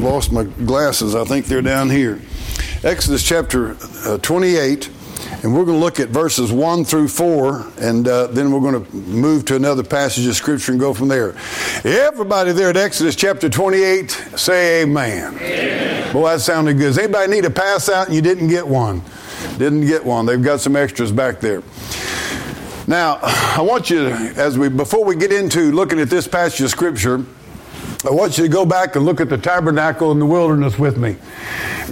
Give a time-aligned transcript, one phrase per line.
[0.00, 1.14] lost my glasses.
[1.14, 2.20] I think they're down here.
[2.82, 4.88] Exodus chapter uh, 28,
[5.42, 8.84] and we're going to look at verses 1 through 4, and uh, then we're going
[8.84, 11.34] to move to another passage of Scripture and go from there.
[11.84, 15.34] Everybody there at Exodus chapter 28, say amen.
[15.36, 16.12] amen.
[16.12, 16.88] Boy, that sounded good.
[16.88, 19.02] Does anybody need a pass out and you didn't get one?
[19.58, 20.26] Didn't get one.
[20.26, 21.62] They've got some extras back there.
[22.86, 26.70] Now, I want you, as we before we get into looking at this passage of
[26.70, 27.24] Scripture,
[28.02, 30.96] I want you to go back and look at the tabernacle in the wilderness with
[30.96, 31.16] me.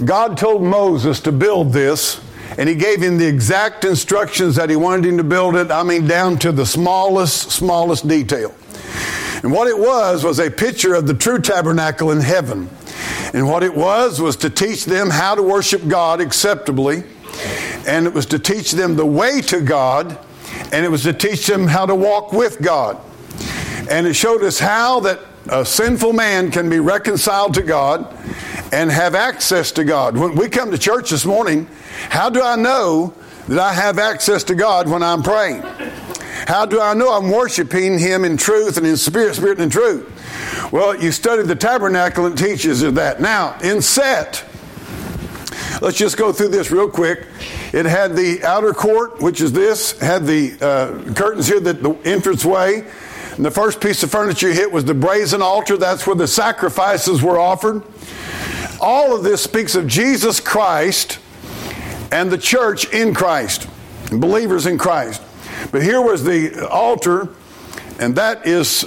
[0.03, 2.19] God told Moses to build this,
[2.57, 5.69] and he gave him the exact instructions that he wanted him to build it.
[5.69, 8.55] I mean, down to the smallest, smallest detail.
[9.43, 12.69] And what it was was a picture of the true tabernacle in heaven.
[13.35, 17.03] And what it was was to teach them how to worship God acceptably,
[17.87, 20.17] and it was to teach them the way to God,
[20.71, 22.99] and it was to teach them how to walk with God.
[23.91, 25.19] And it showed us how that
[25.51, 28.15] a sinful man can be reconciled to God
[28.71, 30.15] and have access to God.
[30.15, 31.67] When we come to church this morning,
[32.09, 33.13] how do I know
[33.47, 35.63] that I have access to God when I'm praying?
[36.47, 39.69] How do I know I'm worshiping Him in truth and in spirit, spirit and in
[39.69, 40.71] truth?
[40.71, 43.19] Well, you study the tabernacle and teaches of that.
[43.19, 44.45] Now, in set,
[45.81, 47.25] let's just go through this real quick.
[47.73, 51.93] It had the outer court, which is this, had the uh, curtains here, that the
[52.05, 52.85] entrance way
[53.39, 55.77] and the first piece of furniture hit was the brazen altar.
[55.77, 57.83] That's where the sacrifices were offered.
[58.81, 61.19] All of this speaks of Jesus Christ
[62.11, 63.69] and the church in Christ,
[64.11, 65.21] believers in Christ.
[65.71, 67.29] But here was the altar,
[67.97, 68.83] and that is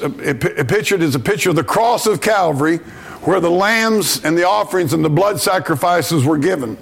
[0.68, 2.76] pictured as a picture of the cross of Calvary,
[3.22, 6.76] where the lambs and the offerings and the blood sacrifices were given.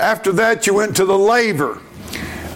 [0.00, 1.80] After that, you went to the laver.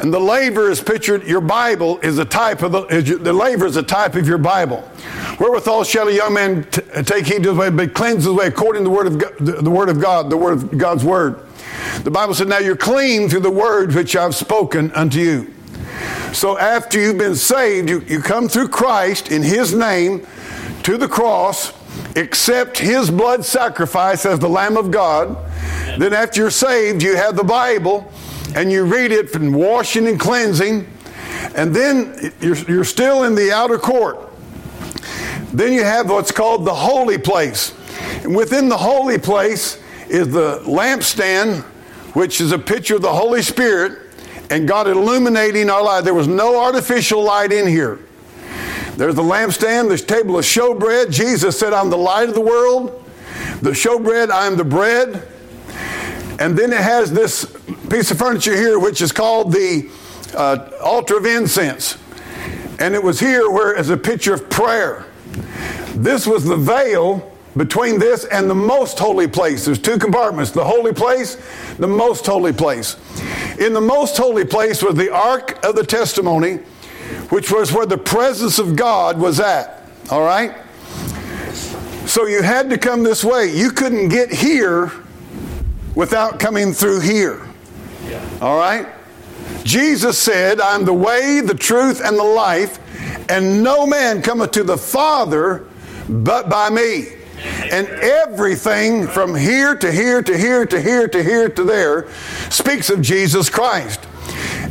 [0.00, 3.77] And the laver is pictured, your Bible is a type of the, the laver is
[3.77, 4.89] a type of your Bible.
[5.39, 8.47] Wherewithal shall a young man t- take heed to his way, but cleanse his way
[8.47, 11.05] according to the word of God, the, the word of God, the word of God's
[11.05, 11.41] word.
[12.03, 15.55] The Bible said, Now you're clean through the word which I've spoken unto you.
[16.33, 20.26] So after you've been saved, you, you come through Christ in his name
[20.82, 21.72] to the cross,
[22.16, 25.37] accept his blood sacrifice as the Lamb of God.
[25.99, 28.12] Then after you're saved, you have the Bible
[28.55, 30.87] and you read it from washing and cleansing,
[31.55, 34.19] and then you're, you're still in the outer court.
[35.53, 37.72] Then you have what's called the holy place.
[38.25, 41.62] And within the holy place is the lampstand,
[42.15, 44.00] which is a picture of the Holy Spirit
[44.50, 46.05] and God illuminating our life.
[46.05, 47.99] There was no artificial light in here.
[48.97, 51.11] There's the lampstand, there's table of showbread.
[51.11, 53.05] Jesus said, I'm the light of the world.
[53.61, 55.26] The showbread, I'm the bread.
[56.39, 57.45] And then it has this
[57.91, 59.91] piece of furniture here, which is called the
[60.34, 61.99] uh, altar of incense.
[62.78, 65.06] And it was here where, as a picture of prayer,
[65.94, 69.65] this was the veil between this and the most holy place.
[69.65, 71.37] There's two compartments the holy place,
[71.78, 72.97] the most holy place.
[73.59, 76.56] In the most holy place was the Ark of the Testimony,
[77.31, 79.89] which was where the presence of God was at.
[80.11, 80.56] All right?
[82.06, 83.47] So you had to come this way.
[83.55, 84.93] You couldn't get here
[85.94, 87.47] without coming through here.
[88.41, 88.87] All right?
[89.65, 92.78] Jesus said, I'm the way, the truth, and the life,
[93.31, 95.66] and no man cometh to the Father
[96.09, 97.06] but by me.
[97.71, 102.11] And everything from here to here to here to here to here to there
[102.50, 104.06] speaks of Jesus Christ.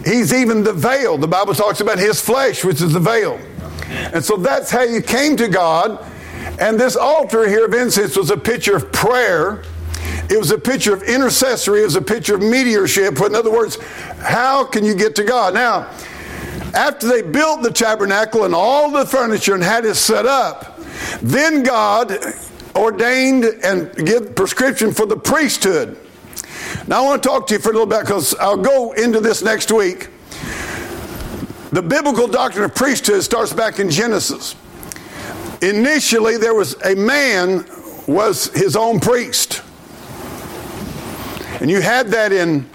[0.05, 1.17] He's even the veil.
[1.17, 3.40] The Bible talks about his flesh, which is the veil.
[4.13, 6.03] And so that's how you came to God.
[6.59, 9.63] And this altar here of incense was a picture of prayer
[10.33, 13.21] it was a picture of intercessory, it was a picture of mediumship.
[13.21, 13.77] In other words,
[14.19, 15.53] how can you get to God?
[15.53, 15.91] Now,
[16.73, 20.79] after they built the tabernacle and all the furniture and had it set up,
[21.22, 22.17] then God
[22.75, 25.99] ordained and give prescription for the priesthood.
[26.88, 29.19] Now I want to talk to you for a little bit because I'll go into
[29.19, 30.09] this next week.
[31.72, 34.55] The biblical doctrine of priesthood starts back in Genesis.
[35.61, 37.66] Initially, there was a man
[38.07, 39.61] was his own priest.
[41.63, 42.69] And you had that in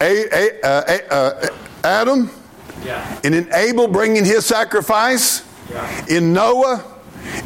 [0.00, 1.46] a, a, uh, uh,
[1.82, 2.30] Adam,
[2.84, 3.20] yeah.
[3.24, 6.06] and in Abel bringing his sacrifice, yeah.
[6.08, 6.84] in Noah,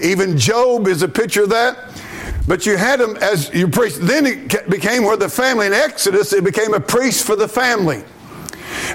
[0.02, 1.98] even Job is a picture of that.
[2.46, 4.02] But you had him as you priest.
[4.02, 8.04] Then it became where the family in Exodus, it became a priest for the family.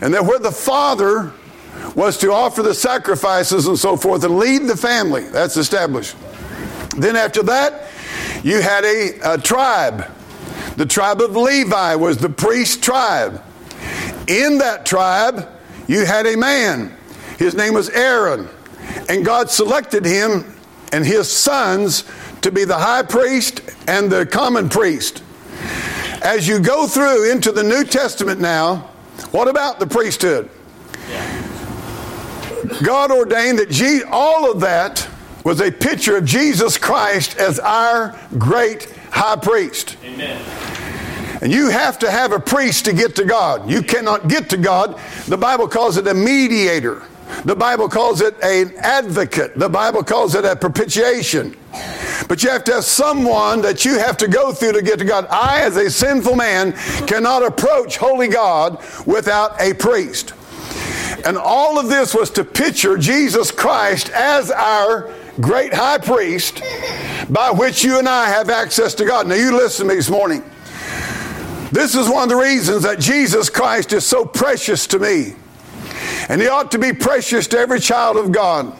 [0.02, 1.34] And that where the father
[1.96, 5.28] was to offer the sacrifices and so forth and lead the family.
[5.30, 6.16] That's established.
[6.98, 7.90] Then after that,
[8.44, 10.12] you had a, a tribe
[10.78, 13.44] the tribe of Levi was the priest tribe.
[14.28, 15.50] In that tribe,
[15.88, 16.96] you had a man.
[17.40, 18.48] His name was Aaron.
[19.10, 20.56] And God selected him
[20.94, 22.04] and his sons
[22.42, 25.24] to be the high priest and the common priest.
[26.22, 28.90] As you go through into the New Testament now,
[29.32, 30.50] what about the priesthood?
[32.84, 35.08] God ordained that all of that
[35.44, 39.96] was a picture of Jesus Christ as our great high priest.
[40.04, 40.67] Amen.
[41.42, 43.70] And you have to have a priest to get to God.
[43.70, 45.00] You cannot get to God.
[45.28, 47.04] The Bible calls it a mediator.
[47.46, 49.58] The Bible calls it an advocate.
[49.58, 51.56] The Bible calls it a propitiation.
[52.28, 55.06] But you have to have someone that you have to go through to get to
[55.06, 55.28] God.
[55.30, 56.74] I, as a sinful man,
[57.06, 60.34] cannot approach holy God without a priest.
[61.26, 66.62] And all of this was to picture Jesus Christ as our great high priest
[67.30, 69.28] by which you and I have access to God.
[69.28, 70.44] Now, you listen to me this morning.
[71.72, 75.34] This is one of the reasons that Jesus Christ is so precious to me.
[76.30, 78.78] And he ought to be precious to every child of God.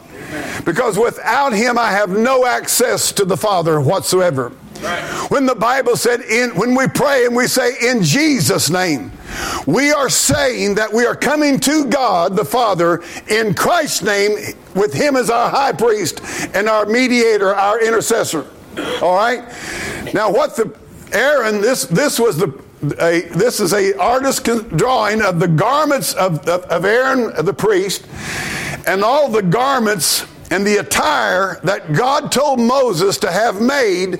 [0.66, 4.52] Because without him, I have no access to the Father whatsoever.
[4.82, 5.02] Right.
[5.30, 9.12] When the Bible said, in, when we pray and we say, in Jesus' name,
[9.66, 14.94] we are saying that we are coming to God the Father in Christ's name with
[14.94, 16.22] Him as our high priest
[16.54, 18.46] and our mediator, our intercessor.
[19.02, 19.44] All right?
[20.14, 20.78] Now, what the
[21.12, 22.48] Aaron, this, this was the
[23.00, 24.44] a, this is a artist
[24.76, 28.06] drawing of the garments of, of, of Aaron the priest
[28.88, 34.20] and all the garments and the attire that God told Moses to have made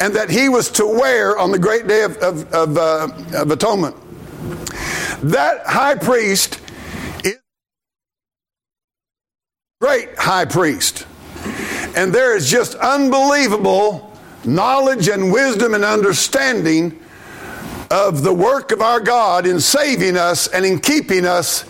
[0.00, 3.50] and that he was to wear on the great day of, of, of, uh, of
[3.50, 3.96] atonement.
[5.22, 6.60] That high priest
[7.24, 7.38] is
[9.80, 11.06] great high priest.
[11.94, 16.98] And there is just unbelievable knowledge and wisdom and understanding
[17.90, 21.64] of the work of our God in saving us and in keeping us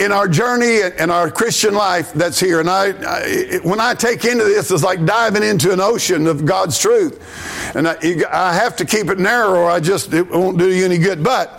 [0.00, 2.58] in our journey and our Christian life that's here.
[2.58, 6.46] And I, I, when I take into this, it's like diving into an ocean of
[6.46, 7.76] God's truth.
[7.76, 7.96] And I,
[8.32, 11.22] I have to keep it narrow or I just, it won't do you any good.
[11.22, 11.50] But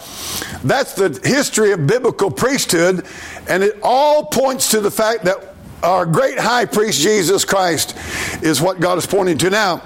[0.64, 3.06] that's the history of biblical priesthood.
[3.48, 5.54] And it all points to the fact that
[5.84, 7.96] our great high priest, Jesus Christ,
[8.44, 9.52] is what God is pointing to.
[9.52, 9.84] Now,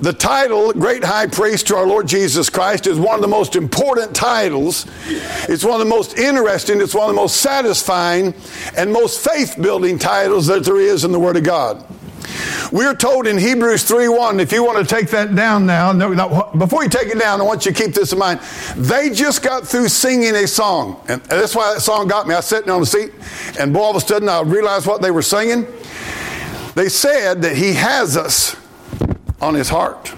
[0.00, 3.56] the title, Great High Priest to our Lord Jesus Christ, is one of the most
[3.56, 4.86] important titles.
[5.48, 8.34] It's one of the most interesting, it's one of the most satisfying,
[8.76, 11.84] and most faith building titles that there is in the Word of God.
[12.70, 16.82] We're told in Hebrews 3:1, if you want to take that down now, no, before
[16.82, 18.40] you take it down, I want you to keep this in mind.
[18.76, 22.34] They just got through singing a song, and that's why that song got me.
[22.34, 23.12] I was sitting on the seat,
[23.58, 25.66] and boy, all of a sudden I realized what they were singing.
[26.74, 28.54] They said that He has us
[29.40, 30.12] on his heart.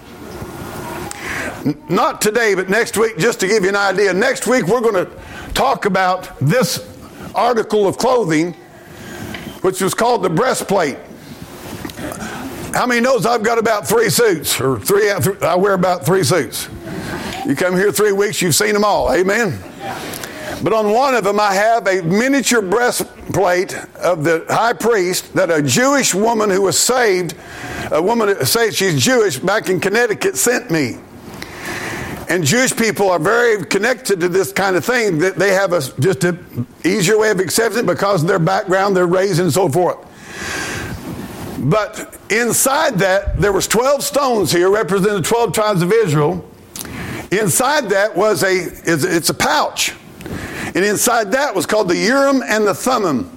[1.88, 4.14] Not today, but next week, just to give you an idea.
[4.14, 5.10] Next week, we're going to
[5.52, 6.88] talk about this
[7.34, 8.54] article of clothing,
[9.60, 10.96] which was called the breastplate.
[12.72, 15.10] How many knows I've got about three suits, or three?
[15.10, 16.68] I wear about three suits.
[17.46, 19.12] You come here three weeks, you've seen them all.
[19.12, 19.58] Amen.
[20.62, 25.50] But on one of them, I have a miniature breastplate of the high priest that
[25.50, 27.34] a Jewish woman who was saved,
[27.90, 30.98] a woman say she's Jewish back in Connecticut, sent me.
[32.28, 35.18] And Jewish people are very connected to this kind of thing.
[35.18, 38.94] That they have a just an easier way of accepting it because of their background,
[38.94, 39.98] their raising, and so forth.
[41.58, 46.48] But inside that, there was 12 stones here representing the 12 tribes of Israel.
[47.32, 49.94] Inside that was a, it's a pouch.
[50.74, 53.36] And inside that was called the Urim and the Thummim.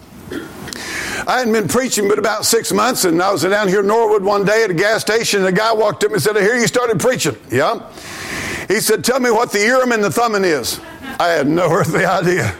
[1.25, 4.23] I hadn't been preaching but about six months, and I was down here in Norwood
[4.23, 6.55] one day at a gas station, and a guy walked up and said, I hear
[6.55, 7.37] you started preaching.
[7.49, 7.89] Yeah.
[8.67, 10.79] He said, Tell me what the Urim and the Thummim is.
[11.19, 12.55] I had no earthly idea.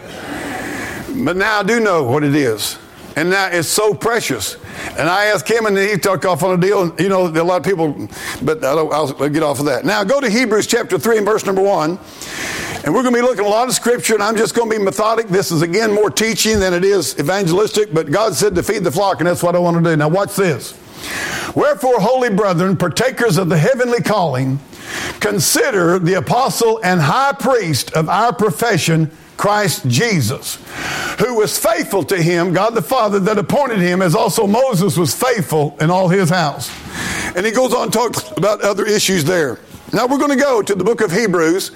[1.24, 2.77] But now I do know what it is.
[3.15, 4.58] And now it's so precious.
[4.98, 6.94] And I asked him, and he took off on a deal.
[7.00, 8.10] You know, a lot of people,
[8.42, 9.86] but I'll, I'll get off of that.
[9.86, 12.00] Now, go to Hebrews chapter 3 and verse number 1.
[12.86, 14.70] And we're going to be looking at a lot of scripture, and I'm just going
[14.70, 15.27] to be methodic.
[15.27, 18.92] This is, again, more teaching than it is evangelistic, but God said to feed the
[18.92, 19.96] flock, and that's what I want to do.
[19.96, 20.77] Now, watch this.
[21.56, 24.60] Wherefore, holy brethren, partakers of the heavenly calling,
[25.20, 30.56] consider the apostle and high priest of our profession, Christ Jesus,
[31.20, 35.13] who was faithful to him, God the Father that appointed him, as also Moses was
[35.13, 36.72] faithful in all his house.
[37.36, 39.60] And he goes on to talk about other issues there.
[39.92, 41.72] Now we're going to go to the book of Hebrews.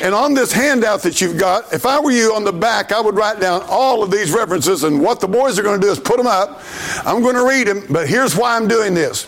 [0.00, 3.00] And on this handout that you've got, if I were you on the back, I
[3.00, 4.84] would write down all of these references.
[4.84, 6.62] And what the boys are going to do is put them up.
[7.04, 9.26] I'm going to read them, but here's why I'm doing this.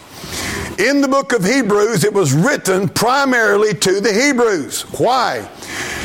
[0.79, 4.83] In the book of Hebrews, it was written primarily to the Hebrews.
[4.99, 5.47] Why?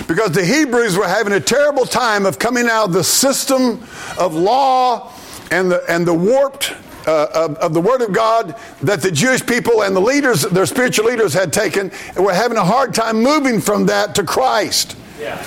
[0.08, 3.84] Because the Hebrews were having a terrible time of coming out of the system
[4.20, 5.12] of law
[5.52, 6.74] and the, and the warped
[7.08, 10.66] uh, of, of, the Word of God that the Jewish people and the leaders, their
[10.66, 14.98] spiritual leaders, had taken, and were having a hard time moving from that to Christ.
[15.20, 15.38] Yeah.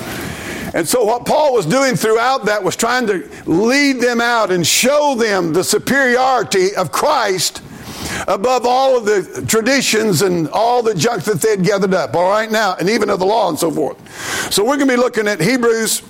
[0.75, 4.67] And so, what Paul was doing throughout that was trying to lead them out and
[4.67, 7.63] show them the superiority of Christ
[8.27, 12.31] above all of the traditions and all the junk that they had gathered up, all
[12.31, 14.53] right, now, and even of the law and so forth.
[14.53, 16.03] So, we're going to be looking at Hebrews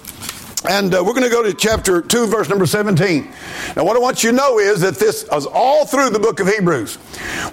[0.69, 3.33] and uh, we're going to go to chapter 2, verse number 17.
[3.77, 6.41] Now, what I want you to know is that this is all through the book
[6.41, 6.99] of Hebrews.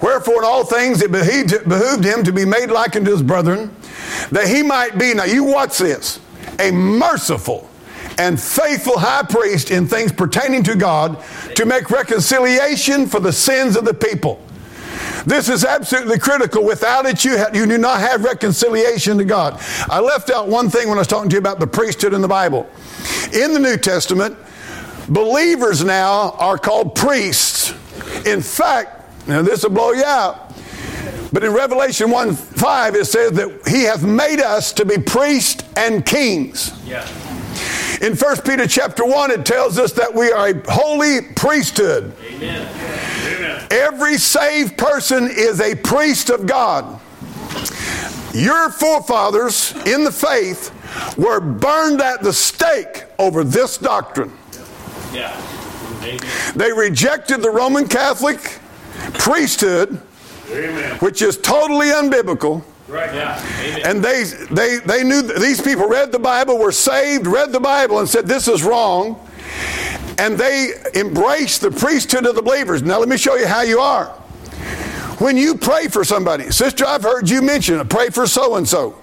[0.02, 3.74] Wherefore, in all things, it behooved, behooved him to be made like unto his brethren,
[4.32, 6.18] that he might be, now you watch this,
[6.58, 7.70] a merciful
[8.18, 11.22] and faithful high priest in things pertaining to God
[11.54, 14.40] to make reconciliation for the sins of the people.
[15.26, 16.64] This is absolutely critical.
[16.64, 19.60] Without it, you, you do not have reconciliation to God.
[19.88, 22.22] I left out one thing when I was talking to you about the priesthood in
[22.22, 22.68] the Bible.
[23.32, 24.36] In the New Testament,
[25.08, 27.70] believers now are called priests.
[28.24, 30.54] In fact, now this will blow you out.
[31.32, 35.64] But in Revelation 1 5, it says that he hath made us to be priests
[35.76, 36.72] and kings.
[36.86, 37.04] Yeah.
[38.00, 42.14] In 1 Peter chapter 1, it tells us that we are a holy priesthood.
[42.22, 42.68] Amen.
[43.26, 43.66] Amen.
[43.70, 47.00] Every saved person is a priest of God.
[48.34, 50.72] Your forefathers in the faith
[51.16, 54.32] were burned at the stake over this doctrine.
[55.12, 55.34] Yeah.
[56.54, 58.60] They rejected the Roman Catholic
[59.14, 60.00] priesthood,
[60.50, 60.96] Amen.
[60.98, 62.62] which is totally unbiblical.
[62.88, 63.12] Right.
[63.12, 63.42] Yeah.
[63.84, 67.98] And they, they, they knew these people read the Bible, were saved, read the Bible,
[67.98, 69.20] and said, This is wrong.
[70.18, 72.82] And they embraced the priesthood of the believers.
[72.82, 74.06] Now, let me show you how you are.
[75.18, 78.68] When you pray for somebody, sister, I've heard you mention it, pray for so and
[78.68, 78.96] so.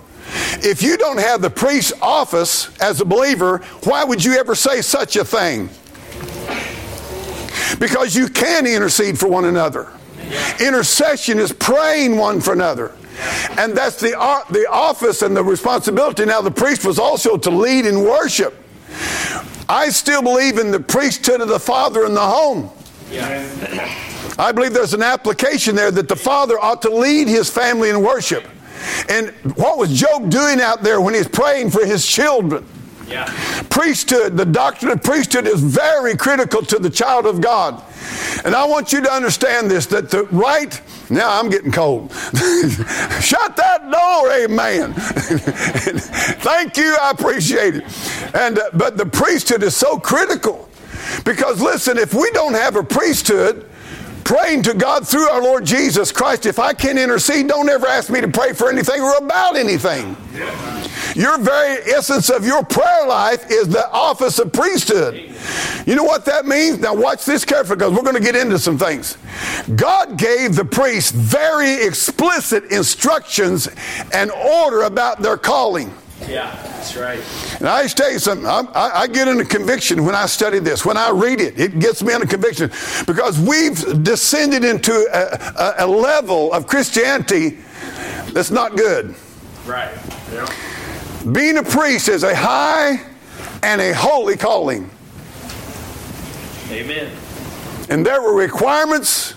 [0.65, 4.81] If you don't have the priest's office as a believer, why would you ever say
[4.81, 5.69] such a thing?
[7.79, 9.91] Because you can intercede for one another.
[10.59, 12.95] Intercession is praying one for another.
[13.57, 16.25] And that's the, uh, the office and the responsibility.
[16.25, 18.55] Now, the priest was also to lead in worship.
[19.69, 22.69] I still believe in the priesthood of the father in the home.
[24.37, 28.01] I believe there's an application there that the father ought to lead his family in
[28.01, 28.45] worship.
[29.09, 32.65] And what was Job doing out there when he's praying for his children?
[33.07, 33.25] Yeah.
[33.69, 37.83] Priesthood, the doctrine of priesthood is very critical to the child of God.
[38.45, 42.11] And I want you to understand this that the right, now I'm getting cold.
[43.21, 44.93] Shut that door, amen.
[46.41, 47.83] Thank you, I appreciate it.
[48.35, 50.69] And, uh, but the priesthood is so critical
[51.25, 53.69] because listen, if we don't have a priesthood,
[54.23, 56.45] praying to God through our Lord Jesus Christ.
[56.45, 60.15] If I can intercede, don't ever ask me to pray for anything or about anything.
[61.15, 65.15] Your very essence of your prayer life is the office of priesthood.
[65.85, 66.79] You know what that means?
[66.79, 69.17] Now, watch this carefully because we're going to get into some things.
[69.75, 73.69] God gave the priests very explicit instructions
[74.11, 75.93] and order about their calling.
[76.27, 77.19] Yeah, that's right.
[77.59, 78.47] And I just tell you something.
[78.47, 80.85] I, I, I, get into conviction when I study this.
[80.85, 82.69] When I read it, it gets me into conviction
[83.05, 87.57] because we've descended into a, a, a level of Christianity
[88.31, 89.15] that's not good.
[89.65, 89.95] Right.
[90.31, 90.47] Yeah.
[91.31, 93.01] Being a priest is a high
[93.61, 94.89] and a holy calling.
[96.69, 97.15] Amen.
[97.89, 99.35] And there were requirements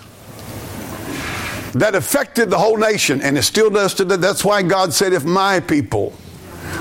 [1.74, 4.16] that affected the whole nation, and it still does today.
[4.16, 6.14] That's why God said, If my people,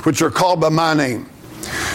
[0.03, 1.29] which are called by my name.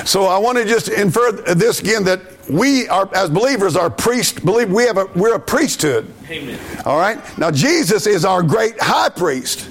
[0.04, 4.44] So I want to just infer this again that we are as believers are priest
[4.44, 6.12] believe we have a we're a priesthood.
[6.28, 6.58] Amen.
[6.84, 7.18] All right?
[7.38, 9.68] Now Jesus is our great high priest.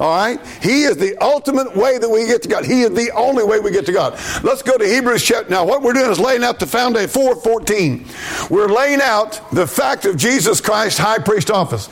[0.00, 0.44] All right?
[0.62, 2.64] He is the ultimate way that we get to God.
[2.66, 4.12] He is the only way we get to God.
[4.42, 5.50] Let's go to Hebrews chapter.
[5.50, 8.06] Now, what we're doing is laying out the foundation, 414.
[8.50, 11.84] We're laying out the fact of Jesus Christ's high priest office.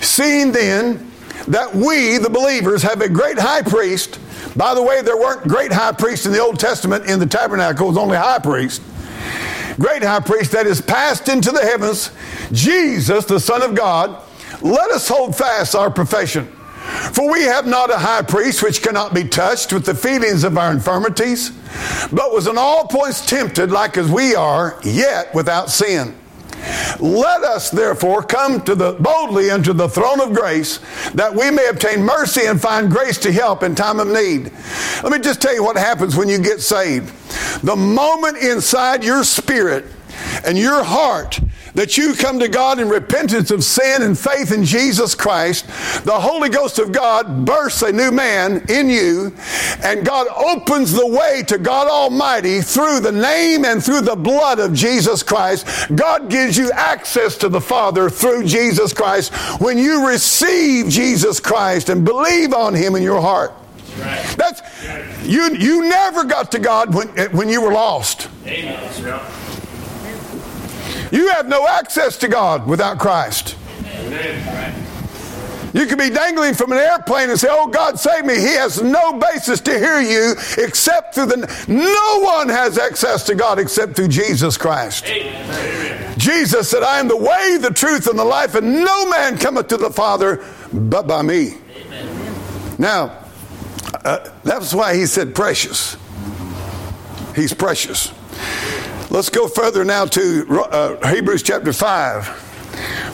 [0.00, 1.10] Seeing then
[1.48, 4.18] that we, the believers, have a great high priest
[4.56, 7.86] by the way, there weren't great high priests in the Old Testament in the tabernacle,
[7.86, 8.82] it was only high priest.
[9.78, 12.10] Great high priest that is passed into the heavens,
[12.52, 14.22] Jesus, the Son of God.
[14.60, 16.46] Let us hold fast our profession.
[17.12, 20.58] For we have not a high priest which cannot be touched with the feelings of
[20.58, 21.50] our infirmities,
[22.10, 26.19] but was in all points tempted like as we are, yet without sin.
[26.98, 30.80] Let us therefore come to the boldly unto the throne of grace
[31.14, 34.52] that we may obtain mercy and find grace to help in time of need.
[35.02, 37.14] Let me just tell you what happens when you get saved.
[37.62, 39.86] The moment inside your spirit
[40.44, 41.40] and your heart
[41.74, 45.66] that you come to God in repentance of sin and faith in Jesus Christ,
[46.04, 49.34] the Holy Ghost of God bursts a new man in you,
[49.82, 54.58] and God opens the way to God Almighty through the name and through the blood
[54.58, 55.66] of Jesus Christ.
[55.94, 61.88] God gives you access to the Father through Jesus Christ when you receive Jesus Christ
[61.88, 63.52] and believe on Him in your heart.
[63.98, 64.34] Right.
[64.36, 64.62] That's
[65.26, 65.54] you.
[65.56, 68.28] You never got to God when when you were lost.
[68.46, 69.49] Amen.
[71.10, 73.56] You have no access to God without Christ.
[73.84, 74.86] Amen.
[75.72, 78.82] You could be dangling from an airplane and say, "Oh God, save me." He has
[78.82, 81.64] no basis to hear you except through the.
[81.68, 85.06] No one has access to God except through Jesus Christ.
[85.06, 86.18] Amen.
[86.18, 89.68] Jesus said, "I am the way, the truth, and the life, and no man cometh
[89.68, 90.40] to the Father
[90.72, 91.58] but by me."
[92.78, 93.12] Now,
[94.04, 95.96] uh, that's why he said precious.
[97.36, 98.10] He's precious.
[99.10, 102.26] Let's go further now to uh, Hebrews chapter 5.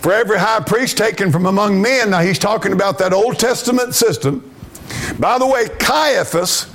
[0.03, 3.95] For every high priest taken from among men, now he's talking about that Old Testament
[3.95, 4.53] system.
[5.19, 6.71] By the way, Caiaphas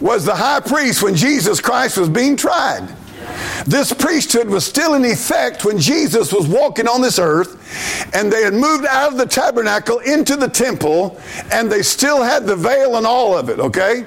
[0.00, 2.92] was the high priest when Jesus Christ was being tried.
[3.64, 8.42] This priesthood was still in effect when Jesus was walking on this earth, and they
[8.42, 11.20] had moved out of the tabernacle into the temple,
[11.52, 14.04] and they still had the veil and all of it, okay?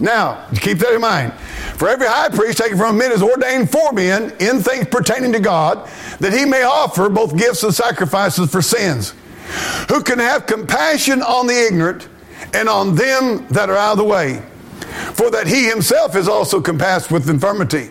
[0.00, 1.32] Now, keep that in mind.
[1.78, 5.38] For every high priest taken from men is ordained for men in things pertaining to
[5.38, 9.14] God, that he may offer both gifts and sacrifices for sins,
[9.88, 12.08] who can have compassion on the ignorant
[12.52, 14.42] and on them that are out of the way,
[15.14, 17.90] for that he himself is also compassed with infirmity.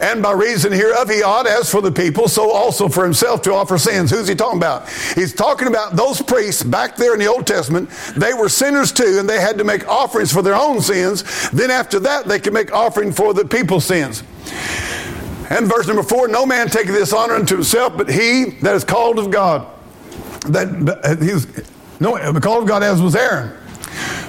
[0.00, 3.52] And by reason hereof, he ought, as for the people, so also for himself to
[3.52, 4.10] offer sins.
[4.10, 4.88] Who's he talking about?
[5.14, 7.90] He's talking about those priests back there in the Old Testament.
[8.16, 11.50] They were sinners too, and they had to make offerings for their own sins.
[11.50, 14.22] Then after that, they could make offering for the people's sins.
[15.50, 18.84] And verse number four, no man taketh this honor unto himself, but he that is
[18.84, 19.66] called of God.
[20.46, 21.46] That uh, he's
[21.98, 23.59] no called of God as was Aaron.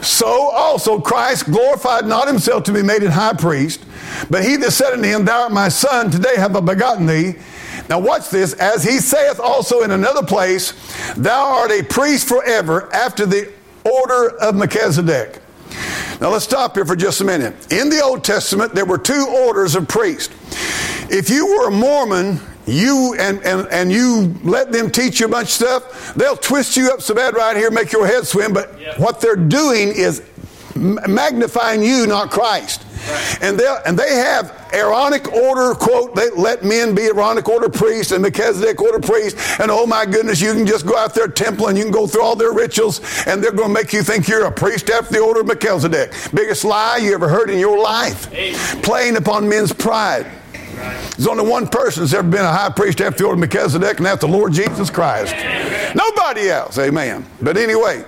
[0.01, 3.85] So also Christ glorified not himself to be made an high priest,
[4.29, 7.35] but he that said unto him, Thou art my son, today have I begotten thee.
[7.89, 8.53] Now watch this.
[8.53, 10.73] As he saith also in another place,
[11.15, 13.51] Thou art a priest forever after the
[13.83, 15.41] order of Melchizedek.
[16.19, 17.71] Now let's stop here for just a minute.
[17.71, 20.33] In the Old Testament, there were two orders of priests.
[21.09, 22.39] If you were a Mormon,
[22.71, 26.77] you and, and, and you let them teach you a bunch of stuff, they'll twist
[26.77, 28.53] you up so bad right here, make your head swim.
[28.53, 28.99] But Yep.
[28.99, 30.21] what they're doing is
[30.75, 32.83] magnifying you, not Christ.
[33.41, 36.13] And they and they have Aaronic order quote.
[36.15, 39.59] They let men be Aaronic order priests and Melchizedek order priests.
[39.59, 42.05] And oh my goodness, you can just go out there temple and you can go
[42.05, 45.13] through all their rituals, and they're going to make you think you're a priest after
[45.13, 46.13] the order of Melchizedek.
[46.33, 48.31] Biggest lie you ever heard in your life.
[48.33, 48.81] Amen.
[48.83, 50.27] Playing upon men's pride.
[50.81, 53.97] There's only one person that's ever been a high priest after the order of Melchizedek,
[53.97, 55.35] and that's the Lord Jesus Christ.
[55.95, 57.25] Nobody else, amen.
[57.41, 58.05] But anyway,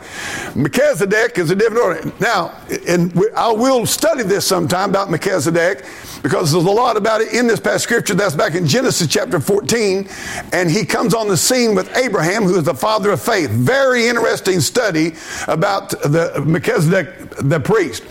[0.55, 2.11] Melchizedek is a different order.
[2.19, 5.85] Now, and I will study this sometime about Melchizedek
[6.23, 8.13] because there's a lot about it in this past scripture.
[8.13, 10.07] That's back in Genesis chapter 14,
[10.53, 13.49] and he comes on the scene with Abraham, who is the father of faith.
[13.49, 15.13] Very interesting study
[15.47, 18.03] about the Melchizedek, the priest,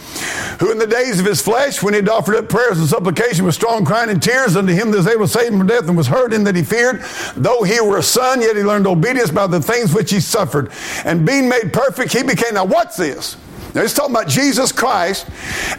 [0.61, 3.47] who in the days of his flesh, when he had offered up prayers and supplication
[3.47, 5.89] with strong crying and tears unto him that was able to save him from death
[5.89, 7.03] and was heard in that he feared,
[7.37, 10.71] though he were a son, yet he learned obedience by the things which he suffered.
[11.05, 13.37] And being made perfect, he became, now what's this?
[13.75, 15.27] Now he's talking about Jesus Christ,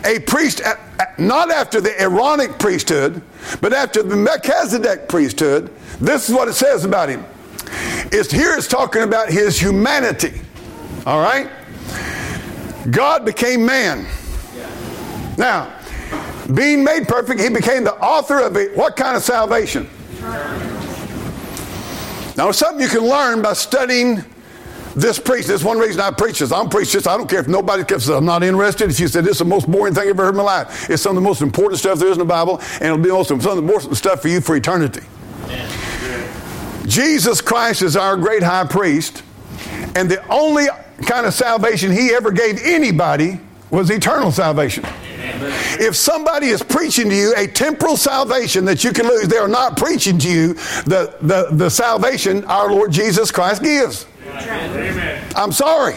[0.04, 3.22] a priest, at- at- not after the Aaronic priesthood,
[3.62, 5.70] but after the Melchizedek priesthood.
[6.02, 7.24] This is what it says about him.
[8.12, 10.42] It's here it's talking about his humanity.
[11.06, 11.50] All right?
[12.90, 14.08] God became man.
[15.38, 15.72] Now,
[16.54, 19.90] being made perfect, he became the author of a, what kind of salvation?
[22.36, 24.24] Now, something you can learn by studying
[24.96, 25.46] this preach.
[25.46, 26.52] This one reason I preach this.
[26.52, 27.08] I'm preach this.
[27.08, 28.90] I don't care if nobody says I'm not interested.
[28.90, 30.90] If you said this is the most boring thing I've ever heard in my life,
[30.90, 33.10] it's some of the most important stuff there is in the Bible, and it'll be
[33.10, 35.02] also some of the most important stuff for you for eternity.
[36.86, 39.24] Jesus Christ is our great high priest,
[39.96, 40.68] and the only
[41.06, 43.40] kind of salvation he ever gave anybody
[43.72, 44.86] was eternal salvation.
[45.80, 49.48] If somebody is preaching to you a temporal salvation that you can lose, they are
[49.48, 50.54] not preaching to you
[50.86, 54.06] the, the, the salvation our Lord Jesus Christ gives.
[54.26, 55.24] Amen.
[55.36, 55.96] I'm sorry.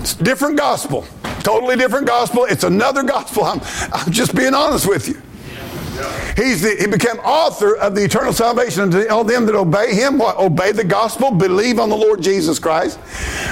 [0.00, 1.06] It's different gospel.
[1.40, 2.44] Totally different gospel.
[2.44, 3.44] It's another gospel.
[3.44, 3.60] I'm,
[3.92, 5.20] I'm just being honest with you.
[6.36, 10.18] He's the, he became author of the eternal salvation unto all them that obey him.
[10.18, 10.36] What?
[10.36, 12.98] Obey the gospel, believe on the Lord Jesus Christ.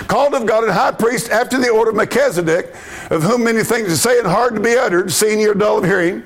[0.07, 2.75] Called of God and high priest after the order of Melchizedek,
[3.11, 6.23] of whom many things are saying hard to be uttered, seeing you're dull of hearing.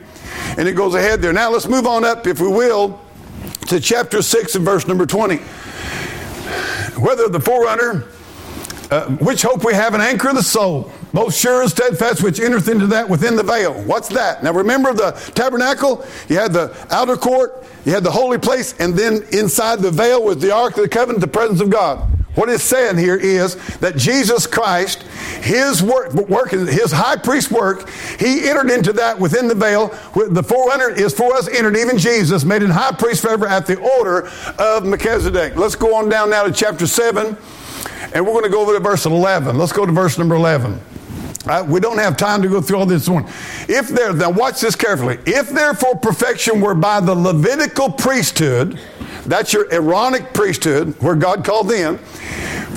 [0.56, 1.32] And it goes ahead there.
[1.32, 3.00] Now let's move on up, if we will,
[3.68, 5.36] to chapter 6 and verse number 20.
[6.96, 8.04] Whether the forerunner,
[8.90, 12.40] uh, which hope we have an anchor of the soul, most sure and steadfast, which
[12.40, 13.74] entereth into that within the veil.
[13.84, 14.42] What's that?
[14.42, 16.04] Now remember the tabernacle?
[16.28, 20.22] You had the outer court, you had the holy place, and then inside the veil
[20.22, 22.17] was the Ark of the Covenant, the presence of God.
[22.38, 25.02] What it's saying here is that Jesus Christ,
[25.42, 29.88] his work, work, his high priest work, he entered into that within the veil.
[30.14, 33.80] The forerunner is for us entered, even Jesus, made in high priest forever at the
[33.80, 35.56] order of Melchizedek.
[35.56, 37.36] Let's go on down now to chapter 7,
[38.14, 39.58] and we're going to go over to verse 11.
[39.58, 40.80] Let's go to verse number 11.
[41.44, 43.24] Uh, we don't have time to go through all this one.
[43.68, 45.18] If there, now watch this carefully.
[45.26, 48.78] If therefore perfection were by the Levitical priesthood,
[49.28, 51.98] that's your Aaronic priesthood, where God called them.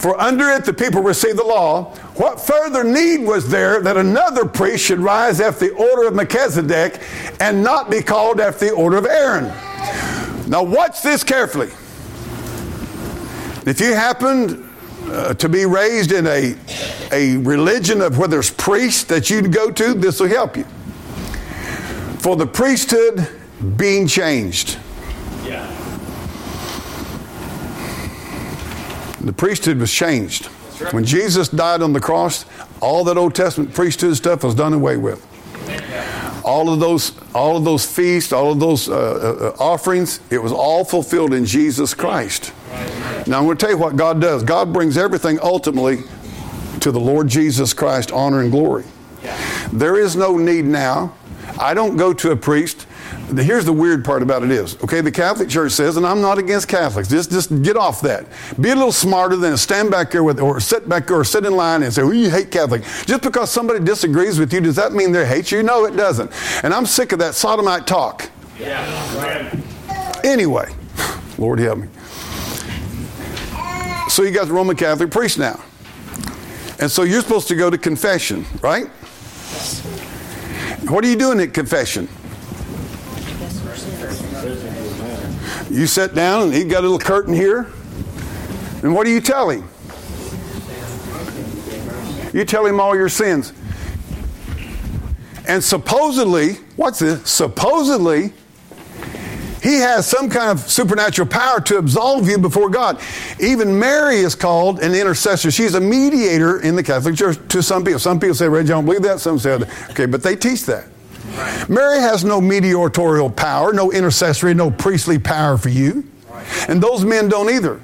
[0.02, 1.96] For under it the people received the law.
[2.16, 7.02] What further need was there that another priest should rise after the order of Melchizedek
[7.40, 9.46] and not be called after the order of Aaron?
[10.50, 11.70] Now, watch this carefully.
[13.66, 14.68] If you happened
[15.06, 16.56] uh, to be raised in a,
[17.12, 20.64] a religion of where there's priests that you'd go to, this will help you.
[22.20, 23.28] For the priesthood
[23.78, 24.80] being changed.
[25.46, 25.68] Yeah.
[29.24, 30.48] The priesthood was changed.
[30.92, 32.46] When Jesus died on the cross,
[32.82, 35.28] all that Old Testament priesthood stuff was done away with.
[36.44, 40.52] All of those, all of those feasts, all of those uh, uh, offerings, it was
[40.52, 42.52] all fulfilled in Jesus Christ.
[43.28, 44.42] Now I'm going to tell you what God does.
[44.42, 46.00] God brings everything ultimately
[46.80, 48.86] to the Lord Jesus Christ, honor and glory.
[49.72, 51.14] There is no need now.
[51.60, 52.88] I don't go to a priest
[53.38, 56.38] here's the weird part about it is, okay, the Catholic Church says, and I'm not
[56.38, 58.26] against Catholics, just, just get off that.
[58.60, 61.56] Be a little smarter than stand back there with, or sit back or sit in
[61.56, 62.84] line and say, well, you hate Catholic.
[63.06, 65.64] Just because somebody disagrees with you, does that mean they hate you?
[65.64, 66.32] No, it doesn't.
[66.64, 68.30] And I'm sick of that sodomite talk.
[68.60, 69.60] Yeah.
[70.24, 70.74] Anyway,
[71.38, 71.88] Lord help me.
[74.10, 75.64] So you got the Roman Catholic priest now.
[76.80, 78.88] And so you're supposed to go to confession, right?
[80.90, 82.10] What are you doing at confession?
[85.72, 87.72] You sit down and he got a little curtain here.
[88.84, 89.70] And what do you tell him?
[92.34, 93.54] You tell him all your sins.
[95.48, 97.30] And supposedly, what's this?
[97.30, 98.34] Supposedly,
[99.64, 103.00] he has some kind of supernatural power to absolve you before God.
[103.40, 105.52] Even Mary is called an intercessor.
[105.52, 108.00] She's a mediator in the Catholic Church to some people.
[108.00, 109.22] Some people say, Ray, don't believe that.
[109.22, 109.54] Some say,
[109.92, 110.86] okay, but they teach that.
[111.70, 116.10] Mary has no mediatorial power, no intercessory, no priestly power for you.
[116.68, 117.82] And those men don't either.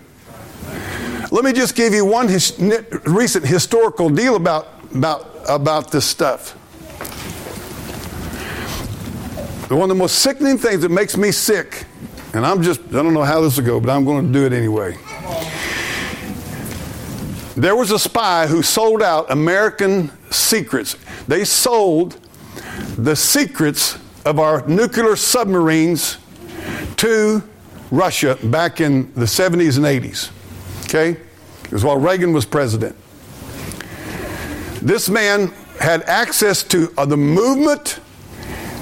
[1.31, 2.57] Let me just give you one his,
[3.05, 6.51] recent historical deal about, about, about this stuff.
[9.69, 11.85] One of the most sickening things that makes me sick,
[12.33, 14.45] and I'm just, I don't know how this will go, but I'm going to do
[14.45, 14.97] it anyway.
[17.57, 20.95] There was a spy who sold out American secrets.
[21.27, 22.17] They sold
[22.97, 26.17] the secrets of our nuclear submarines
[26.97, 27.43] to
[27.91, 30.31] Russia back in the 70s and 80s.
[30.85, 31.21] Okay?
[31.63, 32.95] It was while Reagan was president.
[34.81, 37.99] This man had access to uh, the movement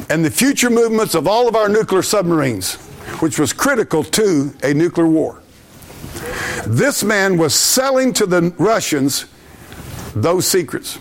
[0.09, 2.75] and the future movements of all of our nuclear submarines,
[3.19, 5.41] which was critical to a nuclear war.
[6.65, 9.25] This man was selling to the Russians
[10.15, 10.99] those secrets.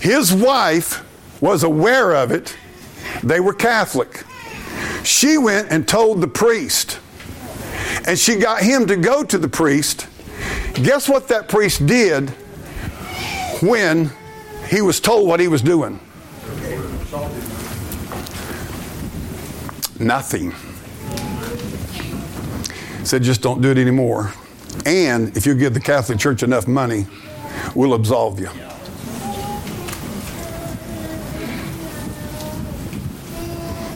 [0.00, 1.04] His wife
[1.40, 2.56] was aware of it.
[3.22, 4.24] They were Catholic.
[5.04, 6.98] She went and told the priest.
[8.06, 10.06] And she got him to go to the priest.
[10.74, 12.30] Guess what that priest did
[13.60, 14.10] when
[14.68, 16.00] he was told what he was doing?
[19.98, 20.54] Nothing.
[23.04, 24.32] Said, just don't do it anymore.
[24.86, 27.06] And if you give the Catholic Church enough money,
[27.74, 28.50] we'll absolve you.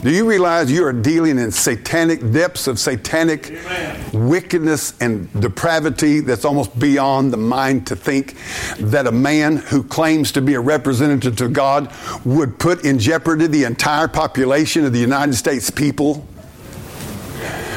[0.03, 4.27] Do you realize you are dealing in satanic depths of satanic Amen.
[4.27, 8.35] wickedness and depravity that's almost beyond the mind to think
[8.79, 11.89] that a man who claims to be a representative to God
[12.25, 16.27] would put in jeopardy the entire population of the United States people?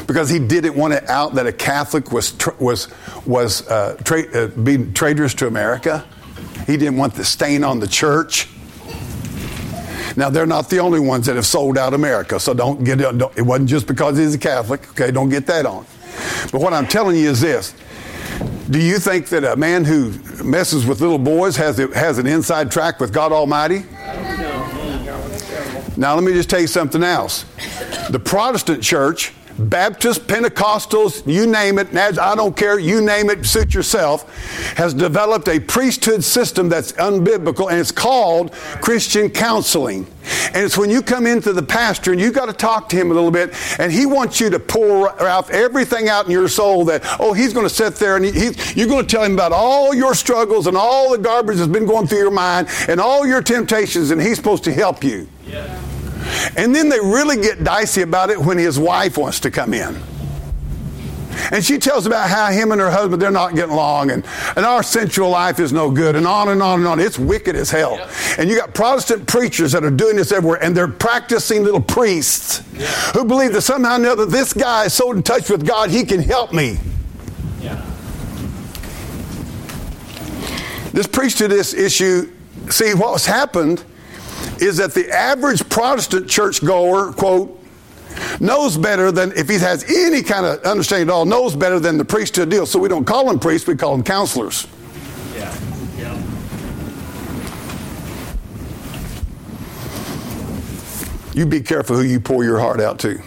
[0.09, 2.89] Because he didn't want it out that a Catholic was was
[3.25, 6.05] was uh, tra- uh, being traitorous to America.
[6.67, 8.49] He didn't want the stain on the church.
[10.15, 13.19] Now, they're not the only ones that have sold out America, so don't get it.
[13.19, 15.11] Don't, it wasn't just because he's a Catholic, okay?
[15.11, 15.87] Don't get that on.
[16.53, 17.75] But what I'm telling you is this.
[18.71, 20.11] Do you think that a man who
[20.43, 23.85] messes with little boys has, has an inside track with God Almighty?
[25.97, 27.45] Now, let me just tell you something else.
[28.11, 33.73] The Protestant church, Baptist, Pentecostals, you name it, I don't care, you name it, suit
[33.75, 34.29] yourself,
[34.77, 40.07] has developed a priesthood system that's unbiblical, and it's called Christian counseling.
[40.53, 43.11] And it's when you come into the pastor and you've got to talk to him
[43.11, 46.85] a little bit, and he wants you to pour out everything out in your soul
[46.87, 49.53] that, oh, he's going to sit there and he, you're going to tell him about
[49.53, 53.27] all your struggles and all the garbage that's been going through your mind and all
[53.27, 55.29] your temptations, and he's supposed to help you.
[55.47, 55.86] Yeah.
[56.57, 59.97] And then they really get dicey about it when his wife wants to come in.
[61.53, 64.25] And she tells about how him and her husband, they're not getting along, and,
[64.57, 66.99] and our sensual life is no good, and on and on and on.
[66.99, 67.97] It's wicked as hell.
[67.97, 68.11] Yep.
[68.39, 72.63] And you got Protestant preachers that are doing this everywhere, and they're practicing little priests
[73.13, 76.05] who believe that somehow or another this guy is so in touch with God, he
[76.05, 76.79] can help me.
[77.61, 77.85] Yeah.
[80.93, 82.33] This priesthood this issue,
[82.71, 83.85] see, what's happened
[84.61, 87.63] is that the average Protestant churchgoer, quote,
[88.41, 91.99] knows better than, if he has any kind of understanding at all, knows better than
[91.99, 92.67] the priesthood deal.
[92.67, 94.67] So we don't call them priests, we call them counselors.
[95.35, 95.55] Yeah.
[95.99, 96.23] yeah.
[101.35, 103.21] You be careful who you pour your heart out to.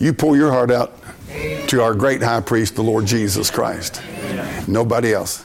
[0.00, 0.98] You pour your heart out
[1.68, 4.02] to our great high priest, the Lord Jesus Christ.
[4.68, 5.44] Nobody else.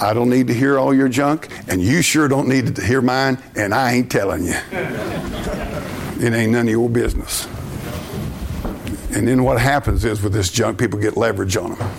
[0.00, 3.02] I don't need to hear all your junk, and you sure don't need to hear
[3.02, 4.56] mine, and I ain't telling you.
[6.22, 7.46] It ain't none of your business.
[9.14, 11.90] And then what happens is with this junk, people get leverage on them.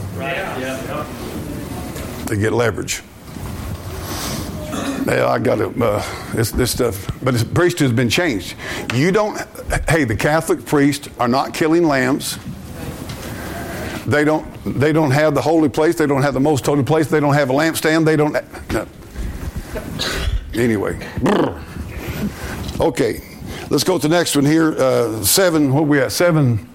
[2.28, 3.02] They get leverage.
[5.08, 5.82] Yeah, I got it.
[5.82, 6.04] Uh,
[6.34, 8.56] this, this stuff, but the priesthood has been changed.
[8.94, 9.42] You don't.
[9.90, 12.38] Hey, the Catholic priests are not killing lambs.
[14.06, 14.46] They don't.
[14.64, 15.96] They don't have the holy place.
[15.96, 17.08] They don't have the most holy place.
[17.08, 18.06] They don't have a lampstand.
[18.06, 18.34] They don't.
[18.72, 18.88] No.
[20.54, 21.00] Anyway,
[22.80, 23.22] okay.
[23.70, 24.74] Let's go to the next one here.
[24.78, 25.74] Uh, seven.
[25.74, 26.12] What we at?
[26.12, 26.68] Seven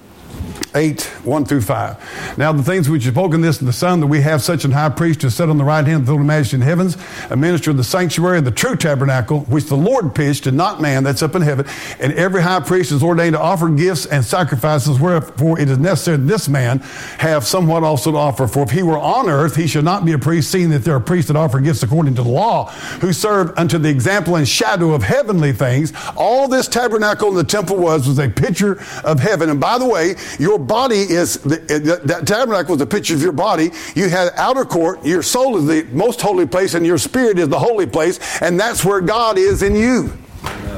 [0.77, 2.39] 8, 1 through 5.
[2.39, 4.91] Now, the things which have spoken this the Son, that we have such an high
[4.91, 6.99] priest to sit on the right hand of the Majesty in heavens,
[7.31, 10.81] a minister of the sanctuary of the true tabernacle, which the Lord pitched, and not
[10.81, 11.67] man, that's up in heaven.
[11.99, 16.19] And every high priest is ordained to offer gifts and sacrifices, wherefore it is necessary
[16.19, 16.81] that this man
[17.19, 18.47] have somewhat also to offer.
[18.47, 20.95] For if he were on earth, he should not be a priest, seeing that there
[20.95, 24.47] are priests that offer gifts according to the law, who serve unto the example and
[24.47, 25.93] shadow of heavenly things.
[26.17, 29.49] All this tabernacle in the temple was, was a picture of heaven.
[29.49, 31.57] And by the way, your body is, the,
[32.05, 33.71] that tabernacle was a picture of your body.
[33.95, 35.05] You had outer court.
[35.05, 38.59] Your soul is the most holy place, and your spirit is the holy place, and
[38.59, 40.17] that's where God is in you.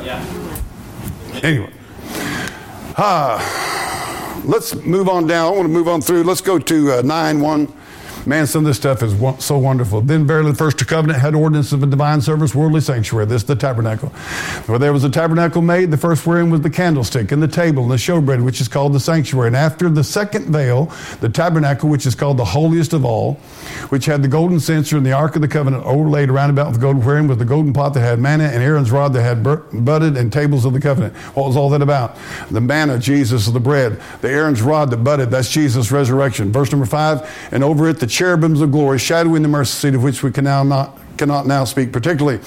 [0.05, 0.25] Yeah.
[1.43, 1.73] Anyway.
[2.97, 5.53] Uh, let's move on down.
[5.53, 6.25] I want to move on through.
[6.25, 7.78] Let's go to uh, 9 1.
[8.29, 10.03] Man, some of this stuff is so wonderful.
[10.03, 13.25] Then verily the first covenant had ordinance of a divine service, worldly sanctuary.
[13.25, 14.11] This is the tabernacle.
[14.11, 17.85] For there was a tabernacle made, the first wherein was the candlestick and the table
[17.85, 19.47] and the showbread, which is called the sanctuary.
[19.47, 23.37] And after the second veil, the tabernacle, which is called the holiest of all,
[23.89, 26.83] which had the golden censer and the ark of the covenant overlaid around about with
[26.83, 30.19] gold, wherein was the golden pot that had manna and Aaron's rod that had budded
[30.19, 31.17] and tables of the covenant.
[31.35, 32.19] What was all that about?
[32.51, 33.99] The manna, Jesus, the bread.
[34.21, 36.53] The Aaron's rod that budded, that's Jesus' resurrection.
[36.53, 40.03] Verse number five, and over it the cherubims of glory, shadowing the mercy seat of
[40.03, 42.39] which we can now not cannot now speak particularly.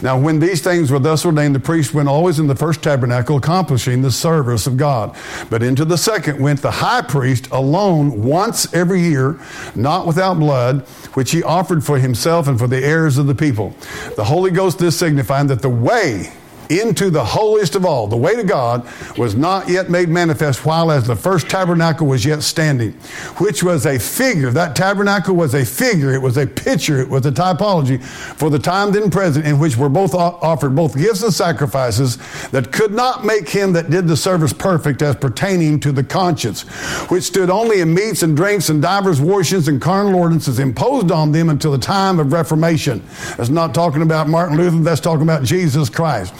[0.00, 3.36] Now, when these things were thus ordained, the priest went always in the first tabernacle,
[3.36, 5.16] accomplishing the service of God.
[5.50, 9.40] But into the second went the high priest alone once every year,
[9.74, 10.82] not without blood,
[11.14, 13.74] which he offered for himself and for the heirs of the people.
[14.14, 16.32] The Holy Ghost this signifying that the way
[16.70, 20.90] into the holiest of all, the way to God, was not yet made manifest while
[20.90, 22.92] as the first tabernacle was yet standing,
[23.38, 24.50] which was a figure.
[24.50, 28.58] That tabernacle was a figure, it was a picture, it was a typology for the
[28.58, 32.18] time then present in which were both offered both gifts and sacrifices
[32.50, 36.62] that could not make him that did the service perfect as pertaining to the conscience,
[37.10, 41.32] which stood only in meats and drinks and divers washings and carnal ordinances imposed on
[41.32, 43.02] them until the time of Reformation.
[43.36, 46.34] That's not talking about Martin Luther, that's talking about Jesus Christ.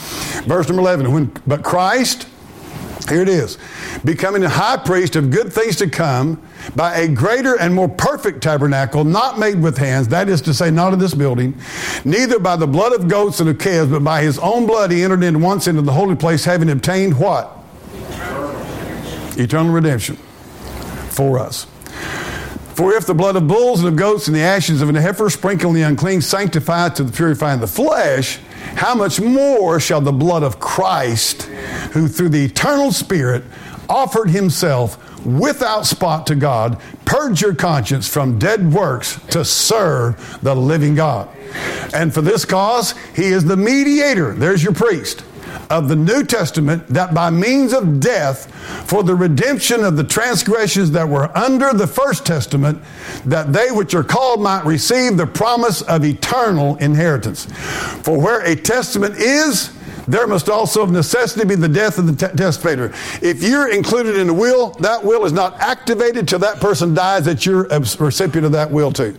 [0.45, 1.13] Verse number 11.
[1.13, 2.29] When, but Christ,
[3.09, 3.59] here it is,
[4.05, 6.43] becoming a high priest of good things to come
[6.75, 10.71] by a greater and more perfect tabernacle, not made with hands, that is to say,
[10.71, 11.59] not of this building,
[12.05, 15.03] neither by the blood of goats and of calves, but by his own blood he
[15.03, 17.59] entered in once into the holy place, having obtained what?
[19.37, 20.17] Eternal redemption
[21.11, 21.67] for us.
[22.75, 25.29] For if the blood of bulls and of goats and the ashes of an heifer
[25.29, 28.39] sprinkling the unclean sanctify to the purifying the flesh,
[28.77, 31.43] how much more shall the blood of Christ,
[31.93, 33.45] who through the eternal Spirit
[33.89, 40.55] offered himself without spot to God, purge your conscience from dead works to serve the
[40.55, 41.29] living God.
[41.95, 44.33] And for this cause, he is the mediator.
[44.33, 45.25] There's your priest
[45.71, 48.53] of the New Testament that by means of death
[48.87, 52.83] for the redemption of the transgressions that were under the first testament
[53.25, 57.47] that they which are called might receive the promise of eternal inheritance.
[58.03, 59.71] For where a testament is,
[60.07, 62.93] there must also of necessity be the death of the testator.
[63.21, 67.25] If you're included in the will, that will is not activated till that person dies
[67.25, 69.19] that you're a recipient of that will too.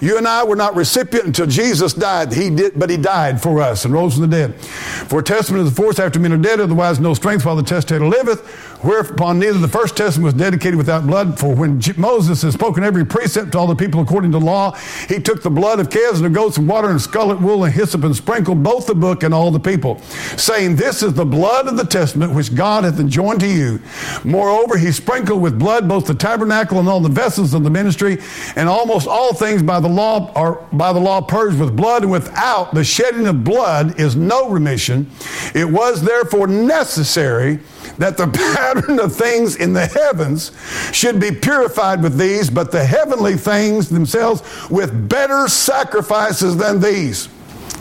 [0.00, 2.32] You and I were not recipient until Jesus died.
[2.32, 4.54] He did, but he died for us and rose from the dead.
[4.54, 7.62] For a testament is the force after men are dead, otherwise no strength while the
[7.62, 8.46] testator liveth.
[8.82, 11.38] Whereupon neither the first testament was dedicated without blood.
[11.38, 14.72] For when Moses had spoken every precept to all the people according to law,
[15.08, 17.74] he took the blood of calves and of goats and water and scarlet wool and
[17.74, 20.00] hyssop and sprinkled both the book and all the people,
[20.36, 23.80] saying, This is the blood of the testament which God hath enjoined to you.
[24.24, 28.18] Moreover, he sprinkled with blood both the tabernacle and all the vessels of the ministry,
[28.56, 32.12] and almost all things by the law are by the law purged with blood, and
[32.12, 35.10] without the shedding of blood is no remission.
[35.54, 37.60] It was therefore necessary
[37.98, 38.26] that the
[38.56, 40.52] pattern of things in the heavens
[40.92, 47.26] should be purified with these, but the heavenly things themselves with better sacrifices than these.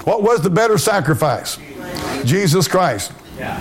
[0.06, 1.58] What was the better sacrifice?
[2.26, 3.12] Jesus Christ.
[3.38, 3.60] Yeah.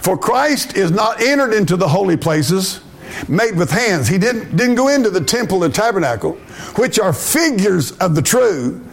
[0.00, 2.80] For Christ is not entered into the holy places
[3.28, 4.08] made with hands.
[4.08, 6.34] He didn't, didn't go into the temple and tabernacle,
[6.76, 8.84] which are figures of the true,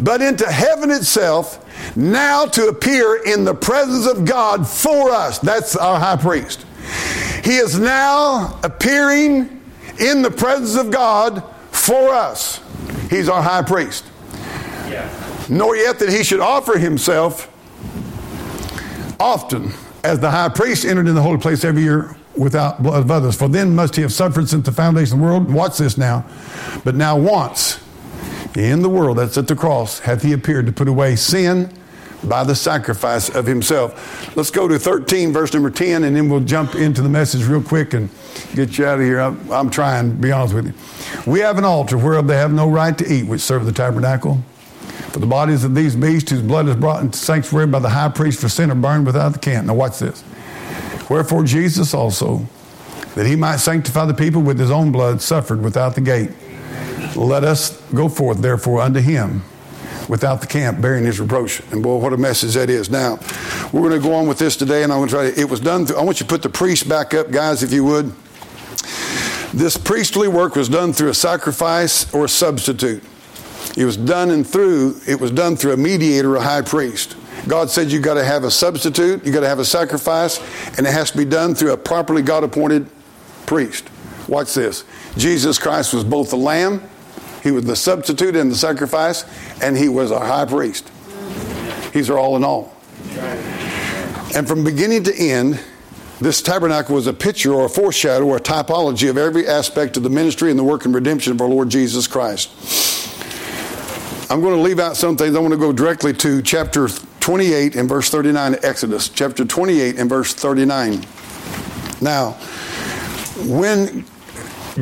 [0.00, 1.60] but into heaven itself,
[1.96, 5.38] now to appear in the presence of God for us.
[5.38, 6.64] That's our high priest.
[7.44, 9.62] He is now appearing
[9.98, 12.60] in the presence of God for us.
[13.10, 14.04] He's our high priest.
[14.88, 15.10] Yeah.
[15.48, 17.50] Nor yet that he should offer himself
[19.20, 19.72] often
[20.02, 23.36] as the high priest entered in the holy place every year without blood of others.
[23.36, 25.52] For then must he have suffered since the foundation of the world.
[25.52, 26.24] Watch this now.
[26.84, 27.80] But now once
[28.56, 31.72] in the world, that's at the cross, hath he appeared to put away sin
[32.22, 34.36] by the sacrifice of himself.
[34.36, 37.62] Let's go to 13, verse number 10, and then we'll jump into the message real
[37.62, 38.08] quick and
[38.54, 39.20] get you out of here.
[39.20, 41.30] I'm, I'm trying, to be honest with you.
[41.30, 44.42] We have an altar whereof they have no right to eat, which serve the tabernacle.
[45.14, 48.08] For the bodies of these beasts whose blood is brought into sanctuary by the high
[48.08, 49.68] priest for sin are burned without the camp.
[49.68, 50.24] Now watch this.
[51.08, 52.44] Wherefore Jesus also,
[53.14, 56.32] that he might sanctify the people with his own blood, suffered without the gate.
[57.14, 59.44] Let us go forth, therefore, unto him
[60.08, 61.60] without the camp, bearing his reproach.
[61.70, 62.90] And boy, what a message that is.
[62.90, 63.20] Now,
[63.72, 65.48] we're going to go on with this today, and I'm going to try to, it
[65.48, 67.84] was done, through, I want you to put the priest back up, guys, if you
[67.84, 68.12] would.
[69.52, 73.04] This priestly work was done through a sacrifice or a substitute.
[73.76, 77.16] It was done and through, it was done through a mediator, a high priest.
[77.48, 80.38] God said you've got to have a substitute, you've got to have a sacrifice,
[80.78, 82.88] and it has to be done through a properly God appointed
[83.46, 83.88] priest.
[84.28, 84.84] Watch this.
[85.16, 86.82] Jesus Christ was both the lamb,
[87.42, 89.24] he was the substitute and the sacrifice,
[89.62, 90.90] and he was our high priest.
[91.92, 92.74] He's our all in all.
[94.34, 95.60] And from beginning to end,
[96.20, 100.02] this tabernacle was a picture or a foreshadow or a typology of every aspect of
[100.02, 102.50] the ministry and the work and redemption of our Lord Jesus Christ.
[104.30, 105.36] I'm going to leave out some things.
[105.36, 110.08] I want to go directly to chapter 28 and verse 39 Exodus, chapter 28 and
[110.08, 111.04] verse 39.
[112.00, 112.32] Now,
[113.46, 114.06] when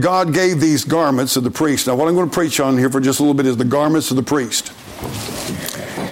[0.01, 2.89] God gave these garments of the priest, now what I'm going to preach on here
[2.89, 4.73] for just a little bit is the garments of the priest.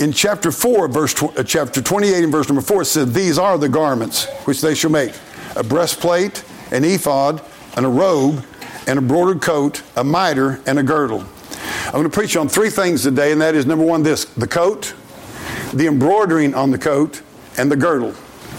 [0.01, 3.39] In chapter 4, verse tw- uh, chapter 28 and verse number 4, it said, These
[3.39, 5.13] are the garments which they shall make
[5.55, 7.43] a breastplate, an ephod,
[7.77, 8.45] and a robe,
[8.89, 11.25] and a broidered coat, a mitre, and a girdle.
[11.87, 14.47] I'm going to preach on three things today, and that is number one, this the
[14.47, 14.95] coat,
[15.73, 17.23] the embroidering on the coat,
[17.59, 18.15] and the girdle.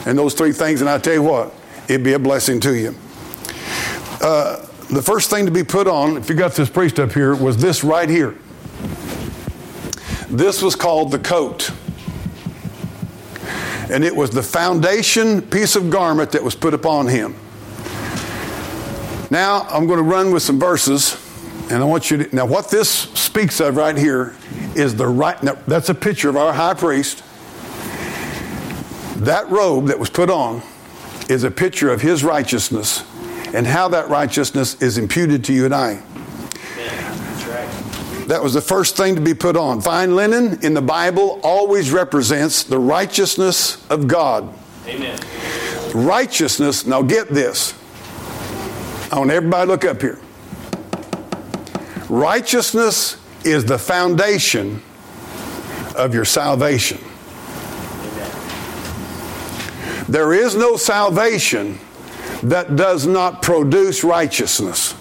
[0.06, 1.54] And those three things, and I tell you what,
[1.88, 2.96] it'd be a blessing to you.
[4.22, 7.36] Uh, the first thing to be put on, if you got this priest up here,
[7.36, 8.36] was this right here.
[10.30, 11.72] This was called the coat.
[13.90, 17.36] And it was the foundation piece of garment that was put upon him.
[19.30, 21.18] Now, I'm going to run with some verses,
[21.72, 22.36] and I want you to.
[22.36, 24.36] Now, what this speaks of right here
[24.76, 27.24] is the right, now, that's a picture of our high priest.
[29.24, 30.62] That robe that was put on
[31.30, 33.06] is a picture of his righteousness
[33.54, 36.04] and how that righteousness is imputed to you and I.
[38.28, 39.82] That was the first thing to be put on.
[39.82, 44.54] Fine linen in the Bible always represents the righteousness of God.
[44.88, 45.20] Amen.
[45.94, 47.74] Righteousness, now get this.
[49.12, 50.20] I want everybody to look up here.
[52.12, 54.84] Righteousness is the foundation
[55.96, 56.98] of your salvation.
[60.10, 61.80] There is no salvation
[62.44, 64.94] that does not produce righteousness.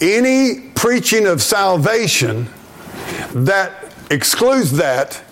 [0.00, 2.48] Any preaching of salvation
[3.32, 5.22] that excludes that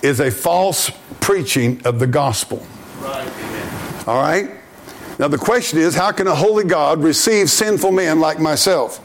[0.00, 2.64] is a false preaching of the gospel.
[4.06, 4.48] All right?
[5.18, 9.02] Now, the question is how can a holy God receive sinful men like myself?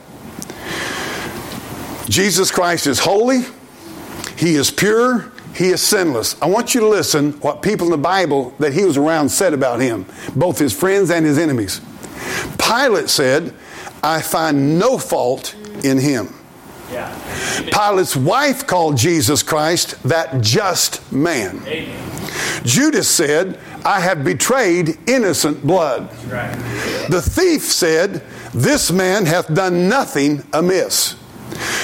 [2.08, 3.42] Jesus Christ is holy,
[4.38, 6.42] He is pure, He is sinless.
[6.42, 9.54] I want you to listen what people in the Bible that He was around said
[9.54, 11.82] about Him, both His friends and His enemies.
[12.58, 13.54] Pilate said,
[14.04, 16.34] I find no fault in Him.
[16.92, 17.18] Yeah.
[17.72, 21.62] Pilate's wife called Jesus Christ that just man.
[21.66, 22.12] Amen.
[22.64, 26.10] Judas said, I have betrayed innocent blood.
[26.28, 26.54] Right.
[27.10, 28.24] The thief said,
[28.54, 31.16] This man hath done nothing amiss.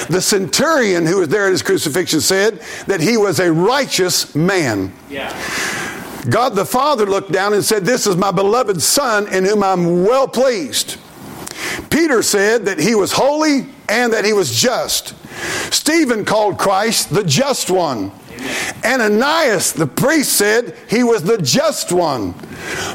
[0.08, 4.92] The centurion who was there at his crucifixion said that he was a righteous man.
[5.10, 5.30] Yeah.
[6.30, 10.04] God the Father looked down and said, This is my beloved Son in whom I'm
[10.04, 10.98] well pleased.
[11.90, 15.14] Peter said that he was holy and that he was just.
[15.72, 18.12] Stephen called Christ the just one.
[18.84, 22.34] Ananias, the priest, said he was the just one.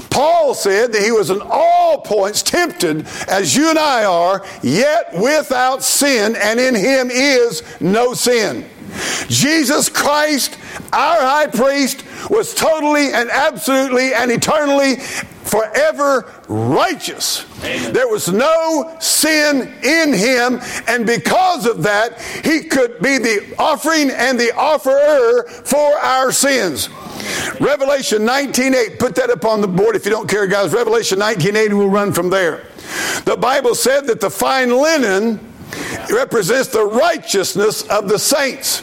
[0.10, 5.14] Paul said that he was in all points tempted as you and I are, yet
[5.14, 8.70] without sin, and in him is no sin.
[9.28, 10.58] Jesus Christ,
[10.91, 14.98] our high priest, was totally and absolutely and eternally
[15.44, 17.46] forever righteous.
[17.64, 24.09] There was no sin in him, and because of that, he could be the offering
[24.09, 26.89] and the offerer for our sins.
[27.59, 30.74] Revelation 19:8, put that up on the board if you don't care, guys.
[30.74, 32.64] Revelation 19:8, we'll run from there.
[33.26, 35.39] The Bible said that the fine linen
[36.09, 38.82] represents the righteousness of the saints.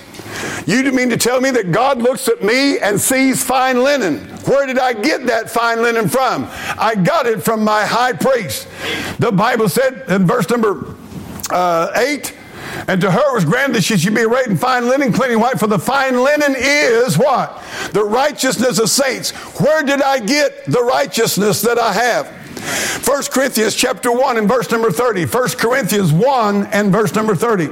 [0.66, 4.29] You mean to tell me that God looks at me and sees fine linen?
[4.46, 6.48] Where did I get that fine linen from?
[6.78, 8.68] I got it from my high priest.
[9.18, 10.96] The Bible said in verse number
[11.50, 12.36] uh, 8,
[12.88, 15.40] and to her was granted that she should be arrayed in fine linen, clean and
[15.40, 17.62] white, for the fine linen is what?
[17.92, 19.30] The righteousness of saints.
[19.60, 22.40] Where did I get the righteousness that I have?
[23.06, 25.26] 1 Corinthians chapter 1 and verse number 30.
[25.26, 27.70] 1 Corinthians 1 and verse number 30.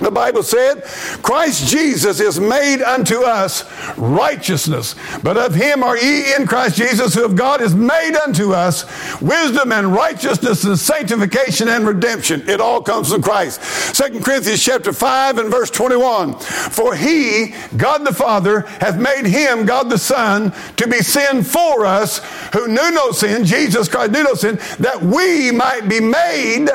[0.00, 0.84] The Bible said,
[1.22, 3.64] Christ Jesus is made unto us
[3.96, 4.94] righteousness.
[5.22, 8.84] But of him are ye in Christ Jesus, who of God is made unto us
[9.20, 12.48] wisdom and righteousness and sanctification and redemption.
[12.48, 13.60] It all comes from Christ.
[13.96, 16.38] 2 Corinthians chapter 5 and verse 21.
[16.38, 21.86] For he, God the Father, hath made him, God the Son, to be sin for
[21.86, 22.18] us,
[22.52, 26.68] who knew no sin, Jesus Christ knew no sin, that we might be made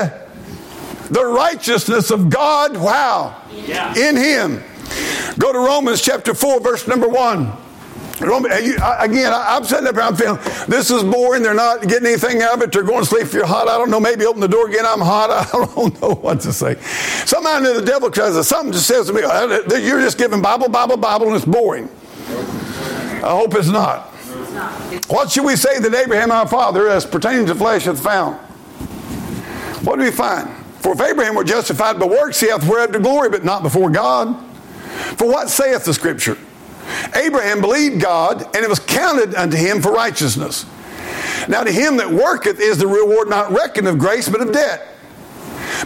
[1.12, 3.94] the righteousness of God, wow, Yeah.
[3.96, 4.64] in him.
[5.38, 7.52] Go to Romans chapter 4, verse number 1.
[8.22, 11.42] Roman, you- I- again, I- I'm sitting up here, I'm feeling, this is boring.
[11.42, 12.72] They're not getting anything out of it.
[12.72, 13.68] They're going to sleep if you're hot.
[13.68, 14.00] I don't know.
[14.00, 14.86] Maybe open the door again.
[14.86, 15.32] I'm hot.
[15.54, 16.76] I don't know what to say.
[17.26, 20.70] Somehow know the devil tries something just says to me, "Uh, you're just giving Bible,
[20.70, 21.90] Bible, Bible, and it's boring.
[23.24, 24.10] I hope it's not.
[25.08, 28.36] What should we say that Abraham our father, as pertaining to flesh, hath found?
[29.84, 30.48] What do we find?
[30.82, 33.90] For if Abraham were justified by works, he hath whereof to glory, but not before
[33.90, 34.36] God.
[35.18, 36.38] For what saith the Scripture?
[37.16, 40.66] Abraham believed God, and it was counted unto him for righteousness.
[41.48, 44.88] Now to him that worketh is the reward not reckoned of grace, but of debt.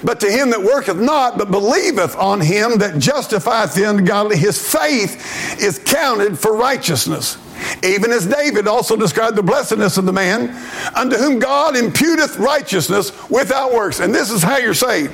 [0.04, 4.72] But to him that worketh not, but believeth on him that justifieth the ungodly, his
[4.72, 7.38] faith is counted for righteousness.
[7.84, 10.50] Even as David also described the blessedness of the man
[10.96, 14.00] unto whom God imputeth righteousness without works.
[14.00, 15.14] And this is how you're saved.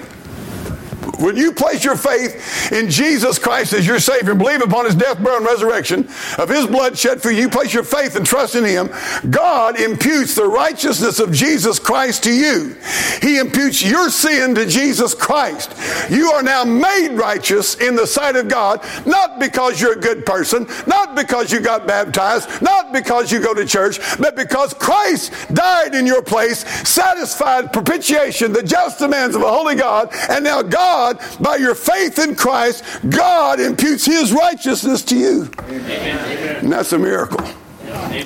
[1.21, 4.95] When you place your faith in Jesus Christ as your Savior and believe upon His
[4.95, 8.25] death, burial, and resurrection of His blood shed for you, you place your faith and
[8.25, 8.89] trust in Him,
[9.29, 12.75] God imputes the righteousness of Jesus Christ to you.
[13.21, 15.73] He imputes your sin to Jesus Christ.
[16.09, 20.25] You are now made righteous in the sight of God, not because you're a good
[20.25, 25.33] person, not because you got baptized, not because you go to church, but because Christ
[25.53, 30.61] died in your place, satisfied propitiation, the just demands of a holy God, and now
[30.61, 35.51] God, by your faith in Christ, God imputes His righteousness to you.
[35.67, 37.45] And that's a miracle.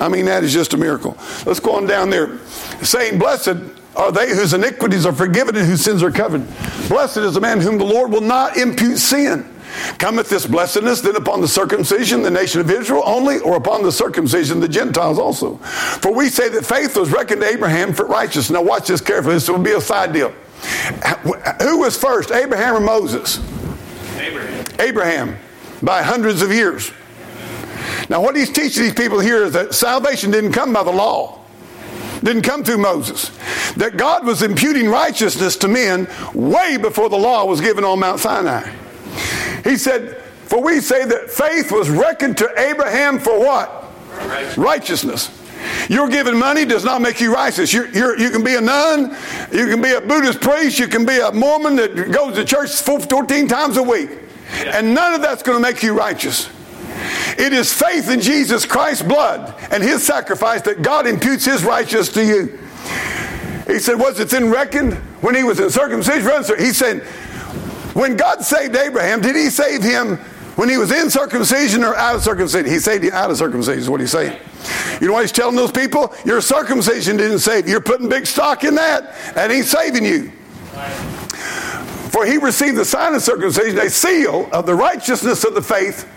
[0.00, 1.16] I mean, that is just a miracle.
[1.44, 2.38] Let's go on down there.
[2.82, 3.56] Saying, Blessed
[3.96, 6.46] are they whose iniquities are forgiven and whose sins are covered.
[6.88, 9.52] Blessed is the man whom the Lord will not impute sin.
[9.98, 13.92] Cometh this blessedness then upon the circumcision, the nation of Israel only, or upon the
[13.92, 15.56] circumcision, the Gentiles also?
[15.56, 18.50] For we say that faith was reckoned to Abraham for righteousness.
[18.50, 19.34] Now, watch this carefully.
[19.34, 20.32] This will be a side deal.
[21.62, 23.38] Who was first, Abraham or Moses?
[24.18, 24.64] Abraham.
[24.78, 25.36] Abraham,
[25.82, 26.90] by hundreds of years.
[28.08, 31.40] Now, what he's teaching these people here is that salvation didn't come by the law,
[32.22, 33.30] didn't come through Moses.
[33.74, 38.20] That God was imputing righteousness to men way before the law was given on Mount
[38.20, 38.70] Sinai.
[39.64, 43.84] He said, For we say that faith was reckoned to Abraham for what?
[44.56, 45.30] Righteousness.
[45.88, 47.72] You're giving money does not make you righteous.
[47.72, 49.16] You're, you're, you can be a nun,
[49.52, 52.70] you can be a Buddhist priest, you can be a Mormon that goes to church
[52.70, 54.10] 14 times a week.
[54.66, 56.48] And none of that's going to make you righteous.
[57.38, 62.12] It is faith in Jesus Christ's blood and his sacrifice that God imputes his righteousness
[62.14, 62.58] to you.
[63.66, 66.30] He said, Was it then reckoned when he was in circumcision?
[66.58, 67.02] He said,
[67.94, 70.16] When God saved Abraham, did he save him
[70.56, 72.70] when he was in circumcision or out of circumcision?
[72.70, 74.38] He saved him out of circumcision, is what he's saying.
[75.00, 76.14] You know what he's telling those people?
[76.24, 77.72] Your circumcision didn't save you.
[77.72, 80.32] You're putting big stock in that, and he's saving you.
[82.10, 86.08] For he received the sign of circumcision, a seal of the righteousness of the faith.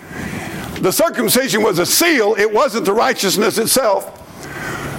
[0.82, 4.16] The circumcision was a seal, it wasn't the righteousness itself.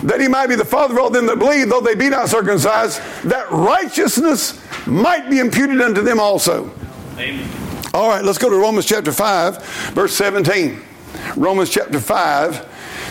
[0.03, 2.29] That he might be the father of all them that believe, though they be not
[2.29, 6.71] circumcised, that righteousness might be imputed unto them also.
[7.19, 7.49] Amen.
[7.93, 10.81] All right, let's go to Romans chapter 5, verse 17.
[11.37, 12.67] Romans chapter 5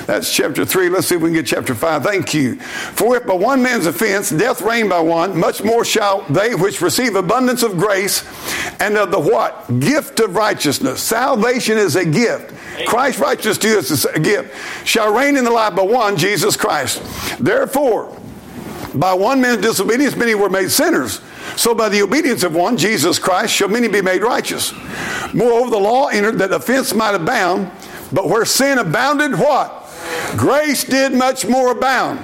[0.10, 0.90] that's chapter 3.
[0.90, 2.02] Let's see if we can get chapter 5.
[2.02, 2.56] Thank you.
[2.56, 6.82] For if by one man's offense death reigned by one, much more shall they which
[6.82, 8.24] receive abundance of grace
[8.80, 9.68] and of the what?
[9.80, 11.00] Gift of righteousness.
[11.00, 12.56] Salvation is a gift.
[12.88, 14.88] Christ's righteousness to is a gift.
[14.88, 17.04] Shall reign in the life by one, Jesus Christ.
[17.40, 18.20] Therefore,
[18.96, 21.22] by one man's disobedience, many were made sinners.
[21.56, 24.74] So by the obedience of one, Jesus Christ, shall many be made righteous.
[25.36, 27.70] Moreover, the law entered that offense might abound,
[28.12, 29.79] but where sin abounded, what?
[30.38, 32.20] Grace did much more abound.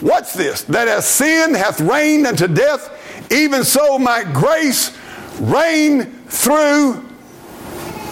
[0.00, 0.62] What's this?
[0.62, 2.90] That as sin hath reigned unto death,
[3.30, 4.96] even so might grace
[5.40, 6.94] reign through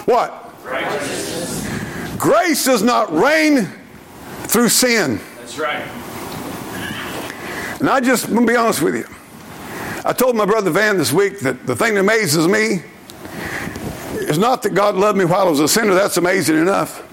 [0.05, 0.35] what?
[2.19, 3.67] Grace does not reign
[4.43, 5.19] through sin.
[5.37, 5.83] That's right.
[7.79, 9.05] And I just want to be honest with you.
[10.05, 12.83] I told my brother Van this week that the thing that amazes me
[14.13, 15.93] is not that God loved me while I was a sinner.
[15.93, 17.08] That's amazing enough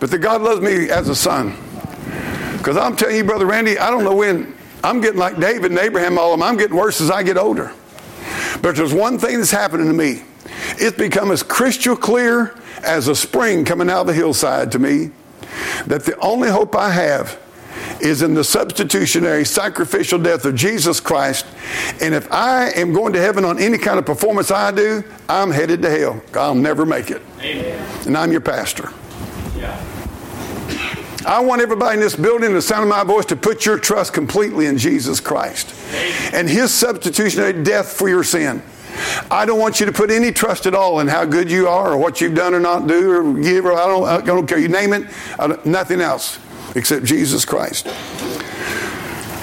[0.00, 1.56] but that God loves me as a son.
[2.58, 5.78] Because I'm telling you, Brother Randy, I don't know when I'm getting like David and
[5.78, 6.48] Abraham, all of them.
[6.48, 7.72] I'm getting worse as I get older.
[8.62, 10.22] But there's one thing that's happening to me.
[10.76, 15.10] It's become as crystal clear as a spring coming out of the hillside to me
[15.86, 17.40] that the only hope I have
[18.00, 21.46] is in the substitutionary sacrificial death of Jesus Christ.
[22.00, 25.50] And if I am going to heaven on any kind of performance I do, I'm
[25.50, 26.22] headed to hell.
[26.34, 27.22] I'll never make it.
[27.40, 28.06] Amen.
[28.06, 28.90] And I'm your pastor.
[31.26, 34.12] I want everybody in this building, the sound of my voice, to put your trust
[34.12, 35.74] completely in Jesus Christ
[36.34, 38.62] and his substitutionary death for your sin.
[39.30, 41.92] I don't want you to put any trust at all in how good you are
[41.92, 44.58] or what you've done or not do or give or I don't, I don't care.
[44.58, 45.06] You name it,
[45.64, 46.38] nothing else
[46.76, 47.86] except Jesus Christ.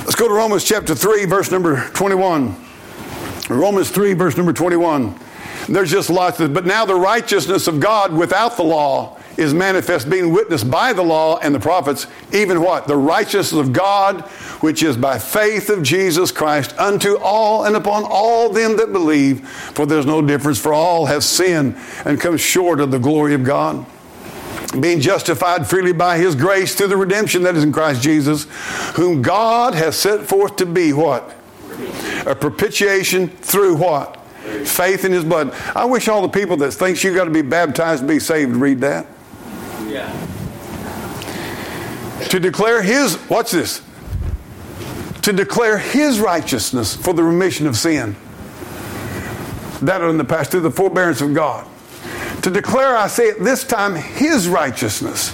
[0.03, 2.55] Let's go to Romans chapter 3, verse number 21.
[3.49, 5.15] Romans 3, verse number 21.
[5.67, 10.09] There's just lots of, but now the righteousness of God without the law is manifest,
[10.09, 12.87] being witnessed by the law and the prophets, even what?
[12.87, 14.21] The righteousness of God,
[14.61, 19.47] which is by faith of Jesus Christ, unto all and upon all them that believe.
[19.47, 23.43] For there's no difference, for all have sinned and come short of the glory of
[23.43, 23.85] God.
[24.79, 28.45] Being justified freely by his grace through the redemption that is in Christ Jesus,
[28.95, 31.35] whom God has set forth to be what?
[32.25, 34.17] A propitiation through what?
[34.65, 35.53] Faith in his blood.
[35.75, 38.55] I wish all the people that thinks you got to be baptized to be saved
[38.55, 39.07] read that.
[39.91, 40.09] Yeah.
[42.29, 43.81] To declare his, watch this,
[45.23, 48.15] to declare his righteousness for the remission of sin
[49.81, 51.67] that are in the past through the forbearance of God.
[52.43, 55.33] To declare, I say at this time, his righteousness.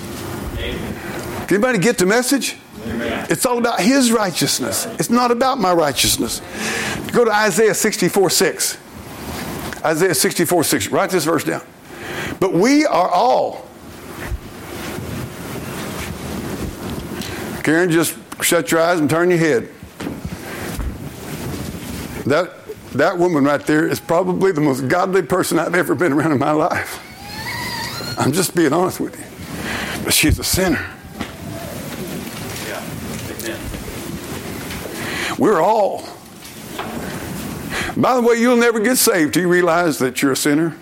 [0.58, 1.48] Amen.
[1.48, 2.58] Can anybody get the message?
[2.86, 3.28] Amen.
[3.30, 4.86] It's all about his righteousness.
[5.00, 6.42] It's not about my righteousness.
[7.12, 8.78] Go to Isaiah 64 6.
[9.86, 10.88] Isaiah 64 6.
[10.88, 11.62] Write this verse down.
[12.40, 13.67] But we are all
[17.68, 19.68] Karen, just shut your eyes and turn your head.
[22.26, 22.54] That,
[22.94, 26.40] that woman right there is probably the most godly person I've ever been around in
[26.40, 27.04] my life.
[28.18, 30.06] I'm just being honest with you.
[30.06, 30.80] But she's a sinner.
[35.38, 36.08] We're all.
[37.98, 40.78] By the way, you'll never get saved till you realize that you're a sinner.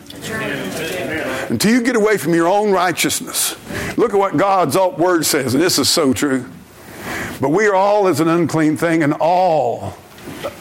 [1.50, 3.56] Until you get away from your own righteousness.
[3.98, 6.46] Look at what God's word says, and this is so true.
[7.42, 9.98] But we are all as an unclean thing, and all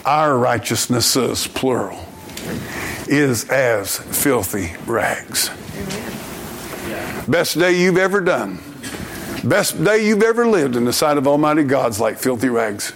[0.04, 2.04] our righteousnesses, plural,
[3.06, 5.50] is as filthy rags.
[7.28, 8.58] Best day you've ever done.
[9.44, 12.92] Best day you've ever lived in the sight of Almighty God's like filthy rags.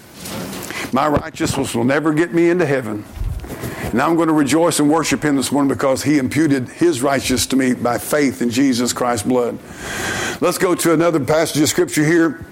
[0.93, 3.05] My righteousness will never get me into heaven.
[3.93, 7.47] And I'm going to rejoice and worship him this morning because he imputed his righteousness
[7.49, 9.59] to me by faith in Jesus Christ's blood.
[10.41, 12.45] Let's go to another passage of scripture here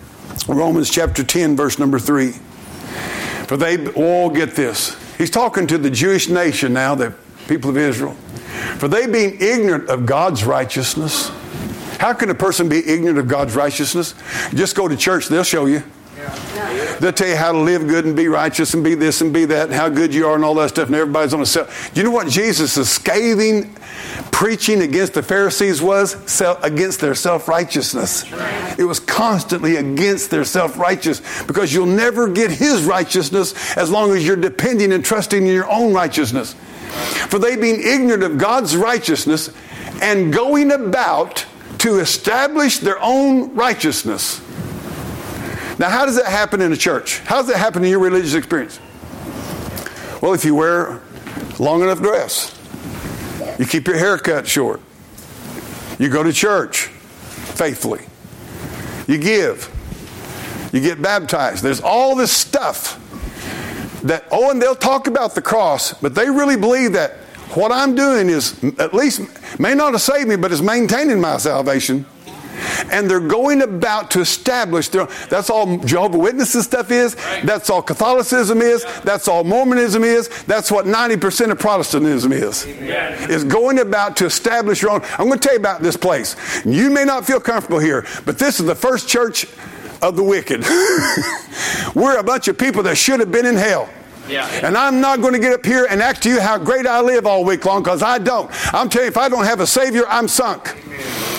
[0.49, 2.33] Romans chapter 10, verse number 3.
[3.47, 4.97] For they all get this.
[5.17, 7.15] He's talking to the Jewish nation now, the
[7.49, 8.13] people of Israel.
[8.79, 11.31] For they being ignorant of God's righteousness,
[11.99, 14.15] how can a person be ignorant of God's righteousness?
[14.51, 15.83] Just go to church, they'll show you.
[17.01, 19.45] They'll tell you how to live good and be righteous and be this and be
[19.47, 21.93] that and how good you are and all that stuff, and everybody's on a self.
[21.93, 23.75] Do you know what Jesus' scathing
[24.33, 26.17] preaching against the Pharisees was?
[26.63, 28.25] against their self righteousness.
[28.79, 34.13] It was constantly against their self righteous because you'll never get His righteousness as long
[34.13, 36.55] as you're depending and trusting in your own righteousness.
[37.29, 39.51] For they being ignorant of God's righteousness
[40.01, 41.45] and going about
[41.79, 44.41] to establish their own righteousness
[45.79, 47.19] now, how does that happen in a church?
[47.21, 48.81] How does that happen in your religious experience?
[50.23, 51.03] Well, if you wear
[51.59, 52.59] long enough dress,
[53.59, 54.81] you keep your hair cut short,
[55.99, 58.07] you go to church faithfully,
[59.07, 59.71] you give,
[60.73, 61.63] you get baptized.
[61.63, 63.03] There's all this stuff
[64.03, 67.17] that, oh, and they'll talk about the cross, but they really believe that
[67.55, 71.37] what I'm doing is at least may not have saved me, but is maintaining my
[71.37, 72.07] salvation
[72.91, 77.15] and they're going about to establish their that's all Jehovah Witnesses stuff is,
[77.45, 82.65] that's all Catholicism is, that's all Mormonism is, that's what 90% of Protestantism is.
[83.29, 85.03] Is going about to establish your own.
[85.19, 86.37] I'm going to tell you about this place.
[86.65, 89.47] You may not feel comfortable here, but this is the first church
[90.03, 90.65] of the wicked.
[91.95, 93.89] We're a bunch of people that should have been in hell.
[94.29, 94.47] Yeah.
[94.63, 97.01] And I'm not going to get up here and act to you how great I
[97.01, 98.51] live all week long because I don't.
[98.75, 100.75] I'm telling you, if I don't have a Savior, I'm sunk.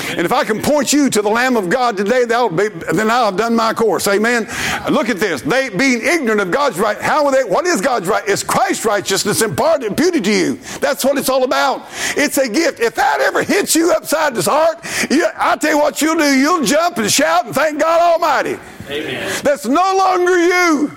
[0.09, 3.11] And if I can point you to the Lamb of God today, that'll be, then
[3.11, 4.07] I'll have done my course.
[4.07, 4.47] Amen.
[4.89, 5.41] Look at this.
[5.41, 6.97] They being ignorant of God's right.
[6.97, 7.43] How are they?
[7.43, 8.23] What is God's right?
[8.25, 10.55] It's Christ's righteousness imparted, imputed to you.
[10.79, 11.85] That's what it's all about.
[12.15, 12.79] It's a gift.
[12.79, 14.79] If that ever hits you upside the heart,
[15.11, 16.39] you, I'll tell you what you'll do.
[16.39, 18.57] You'll jump and shout and thank God Almighty.
[18.89, 19.41] Amen.
[19.43, 20.95] That's no longer you.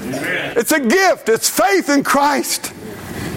[0.00, 0.54] Amen.
[0.56, 1.28] It's a gift.
[1.28, 2.72] It's faith in Christ.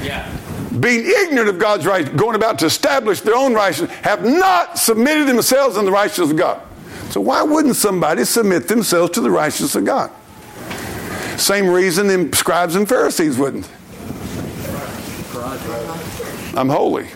[0.03, 0.39] Yeah
[0.80, 5.28] being ignorant of God's right, going about to establish their own righteousness, have not submitted
[5.28, 6.61] themselves in the righteousness of God.
[7.11, 10.11] So why wouldn't somebody submit themselves to the righteousness of God?
[11.38, 13.70] Same reason the scribes and Pharisees wouldn't.
[16.55, 17.07] I'm holy.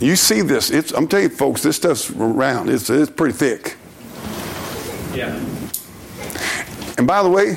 [0.00, 0.70] You see this.
[0.70, 2.70] It's, I'm telling you, folks, this stuff's around.
[2.70, 3.76] It's, it's pretty thick.
[5.14, 5.38] Yeah.
[6.98, 7.56] And by the way,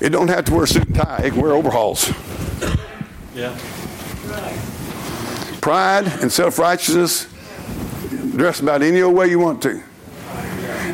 [0.00, 1.22] it don't have to wear a suit and tie.
[1.24, 2.10] It can wear overalls.
[3.34, 3.56] Yeah.
[5.60, 7.28] Pride and self-righteousness,
[8.36, 9.82] dress about any old way you want to.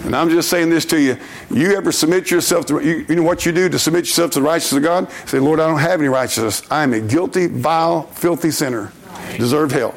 [0.05, 1.17] And I'm just saying this to you.
[1.51, 4.41] You ever submit yourself to, you, you know what you do to submit yourself to
[4.41, 5.11] the righteousness of God?
[5.27, 6.63] Say, Lord, I don't have any righteousness.
[6.71, 8.93] I am a guilty, vile, filthy sinner.
[9.39, 9.95] Deserve hell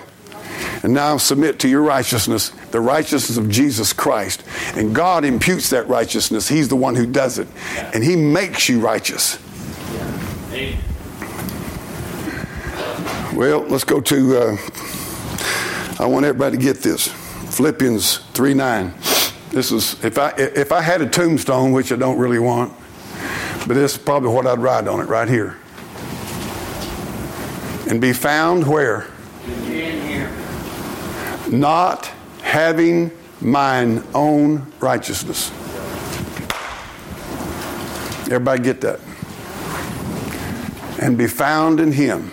[0.84, 4.44] and now submit to your righteousness, the righteousness of Jesus Christ.
[4.76, 6.48] And God imputes that righteousness.
[6.48, 7.48] He's the one who does it.
[7.94, 9.40] And He makes you righteous.
[13.34, 14.58] Well, let's go to, uh,
[16.00, 17.08] I want everybody to get this.
[17.56, 18.94] Philippians 3 9.
[19.52, 22.74] This is, if I, if I had a tombstone, which I don't really want,
[23.68, 25.58] but this is probably what I'd write on it right here.
[27.90, 29.11] And be found where?
[31.52, 32.08] Not
[32.42, 35.52] having mine own righteousness.
[38.32, 39.00] Everybody get that?
[41.02, 42.32] And be found in him,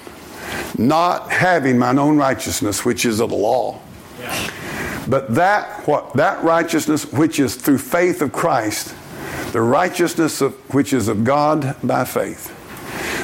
[0.76, 3.80] not having mine own righteousness, which is of the law.
[5.08, 8.94] But that what that righteousness which is through faith of Christ,
[9.52, 12.54] the righteousness of, which is of God by faith.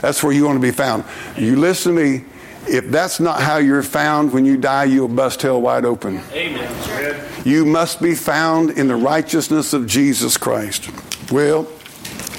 [0.01, 1.05] That's where you want to be found.
[1.37, 2.25] You listen to me.
[2.67, 6.21] If that's not how you're found when you die, you'll bust hell wide open.
[6.33, 7.31] Amen.
[7.45, 10.91] You must be found in the righteousness of Jesus Christ.
[11.31, 11.69] Well,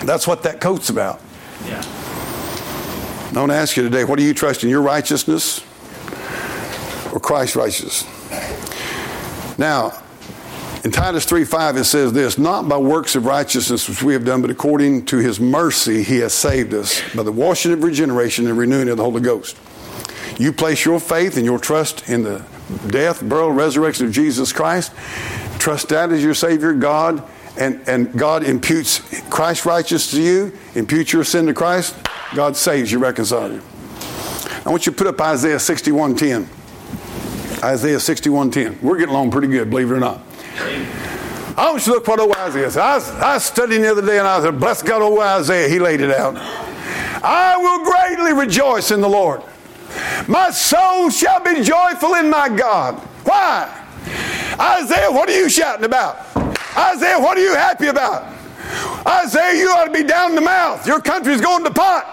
[0.04, 1.22] that's what that coat's about.
[1.66, 1.84] Yeah.
[3.36, 5.60] I want to ask you today what do you trust in, your righteousness
[7.14, 8.06] or Christ's righteousness?
[9.58, 10.02] Now,
[10.84, 14.24] in Titus 3 5, it says this Not by works of righteousness which we have
[14.24, 18.48] done, but according to his mercy, he has saved us by the washing of regeneration
[18.48, 19.58] and renewing of the Holy Ghost.
[20.38, 22.46] You place your faith and your trust in the
[22.88, 24.92] death, burial, resurrection of Jesus Christ.
[25.60, 27.24] Trust that as your Savior, God,
[27.58, 29.00] and, and God imputes
[29.30, 31.96] Christ's righteousness to you, imputes your sin to Christ.
[32.34, 33.62] God saves you, reconciles you.
[34.66, 36.48] I want you to put up Isaiah 61:10.
[37.64, 38.82] Isaiah 61:10.
[38.82, 40.22] We're getting along pretty good, believe it or not.
[41.58, 42.82] I want you to look what old Isaiah said.
[42.82, 46.02] I I studying the other day and I said, bless God, old Isaiah, he laid
[46.02, 46.36] it out.
[47.24, 49.42] I will greatly rejoice in the Lord.
[50.28, 52.96] My soul shall be joyful in my God.
[53.24, 53.84] Why?
[54.60, 56.18] Isaiah, what are you shouting about?
[56.78, 58.34] Isaiah, what are you happy about?
[59.08, 60.86] Isaiah, you ought to be down the mouth.
[60.88, 62.12] Your country's going to pot.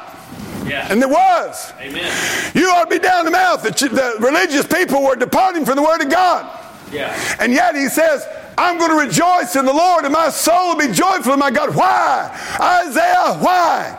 [0.67, 0.87] Yeah.
[0.91, 1.73] And it was.
[1.81, 2.53] Amen.
[2.55, 3.63] You ought to be down the mouth.
[3.63, 6.61] The, the religious people were departing from the Word of God.
[6.93, 7.37] Yeah.
[7.41, 8.27] And yet he says,
[8.59, 11.51] I'm going to rejoice in the Lord, and my soul will be joyful in my
[11.51, 11.75] God.
[11.75, 12.31] Why?
[12.61, 13.99] Isaiah, why?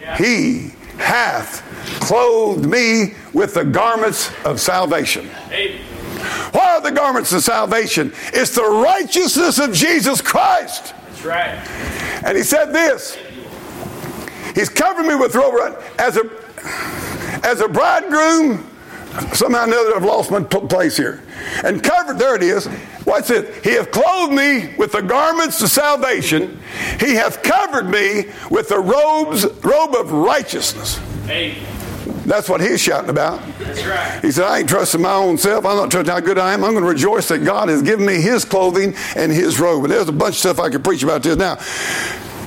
[0.00, 0.16] Yeah.
[0.16, 1.62] He hath
[2.00, 5.28] clothed me with the garments of salvation.
[5.50, 5.80] Amen.
[6.52, 8.12] What are the garments of salvation?
[8.32, 10.94] It's the righteousness of Jesus Christ.
[11.06, 11.54] That's right.
[12.24, 13.16] And he said this
[14.54, 16.30] He's covered me with robe as a
[17.42, 18.68] as a bridegroom.
[19.34, 21.22] Somehow or another, I've lost my place here.
[21.64, 22.66] And covered, there it is.
[23.04, 23.62] What's it?
[23.62, 26.58] He hath clothed me with the garments of salvation.
[26.98, 30.98] He hath covered me with the robes, robe of righteousness.
[31.28, 31.71] Amen.
[32.24, 33.40] That's what he's shouting about.
[33.58, 34.20] That's right.
[34.22, 35.66] He said, I ain't trusting my own self.
[35.66, 36.62] I'm not trusting how good I am.
[36.64, 39.84] I'm going to rejoice that God has given me his clothing and his robe.
[39.84, 41.36] And there's a bunch of stuff I could preach about this.
[41.36, 41.58] Now,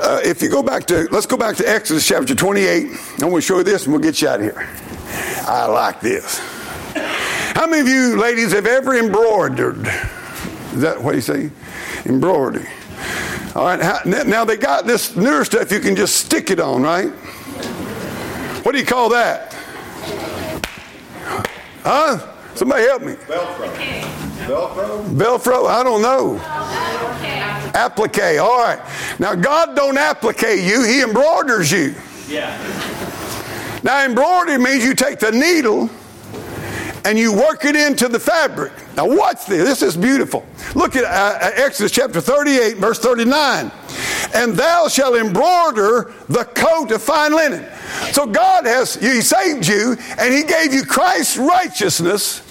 [0.02, 2.86] uh, if you go back to, let's go back to Exodus chapter 28.
[2.86, 4.70] I'm going to show you this and we'll get you out of here.
[5.48, 6.40] I like this.
[7.54, 9.88] How many of you ladies have ever embroidered?
[10.74, 11.50] Is that what you say?
[12.06, 12.68] Embroidery.
[13.56, 14.06] All right.
[14.06, 17.10] Now they got this newer stuff you can just stick it on, right?
[18.64, 19.55] What do you call that?
[21.86, 22.18] Huh?
[22.56, 23.14] Somebody help me.
[23.14, 23.70] Velcro.
[24.48, 25.04] Velcro?
[25.10, 25.68] Velcro?
[25.68, 26.40] I don't know.
[27.76, 28.40] Applique.
[28.40, 28.80] All right.
[29.20, 31.94] Now God don't applique you; He embroiders you.
[32.28, 32.58] Yeah.
[33.84, 35.92] Now embroidery means you take the needle
[37.06, 38.74] and you work it into the fabric.
[38.98, 39.64] Now watch this.
[39.68, 40.44] This is beautiful.
[40.74, 43.72] Look at uh, Exodus chapter 38, verse 39.
[44.34, 47.66] And thou shalt embroider the coat of fine linen.
[48.12, 52.42] So God has He saved you and He gave you Christ's righteousness.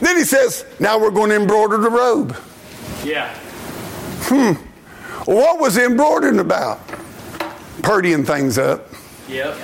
[0.00, 2.36] Then He says, now we're going to embroider the robe.
[3.04, 3.34] Yeah.
[4.22, 4.52] Hmm.
[5.30, 6.80] What was embroidering about?
[7.82, 8.88] Purdying things up.
[9.28, 9.56] Yep.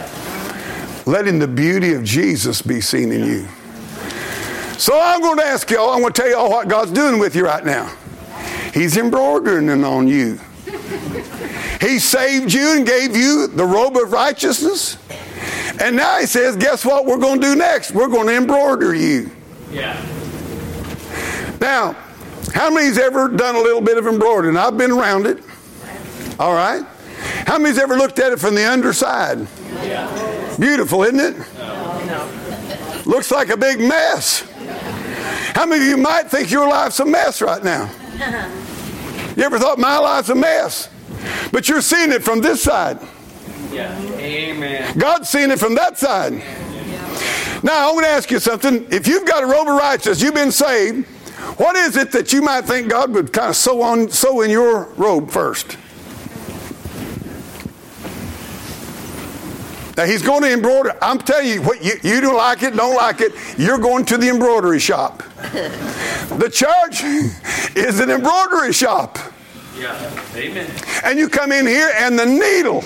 [1.07, 3.49] letting the beauty of Jesus be seen in you.
[4.78, 7.34] So I'm going to ask y'all, I'm going to tell y'all what God's doing with
[7.36, 7.95] you right now.
[8.72, 10.38] He's embroidering on you.
[11.80, 14.99] He saved you and gave you the robe of righteousness.
[15.80, 17.93] And now he says, guess what we're going to do next?
[17.93, 19.30] We're going to embroider you.
[19.70, 20.01] Yeah.
[21.61, 21.97] Now,
[22.53, 24.51] how many's ever done a little bit of embroidery?
[24.51, 25.43] And I've been around it.
[26.39, 26.85] All right.
[27.47, 29.47] How many's ever looked at it from the underside?
[29.82, 30.57] Yeah.
[30.59, 31.37] Beautiful, isn't it?
[31.57, 33.03] No.
[33.07, 34.41] Looks like a big mess.
[35.55, 37.91] How many of you might think your life's a mess right now?
[39.37, 40.89] You ever thought my life's a mess?
[41.53, 42.99] But you're seeing it from this side.
[43.72, 44.01] Yeah.
[44.01, 44.97] Amen.
[44.97, 46.35] God's seeing it from that side.
[47.62, 48.87] Now, I want to ask you something.
[48.91, 51.07] If you've got a robe of righteousness, you've been saved,
[51.57, 54.51] what is it that you might think God would kind of sew on sew in
[54.51, 55.78] your robe first?
[59.97, 60.97] Now he's going to embroider.
[61.01, 63.32] I'm telling you, what you, you don't like it, don't like it.
[63.57, 65.22] You're going to the embroidery shop.
[66.39, 67.03] the church
[67.77, 69.18] is an embroidery shop,
[69.79, 69.95] Yeah.
[70.37, 70.70] Amen.
[71.05, 72.85] and you come in here and the needle.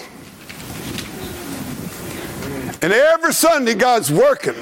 [2.80, 4.54] And every Sunday, God's working.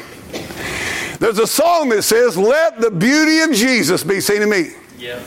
[1.18, 5.22] There's a song that says, "Let the beauty of Jesus be seen in me." Yep.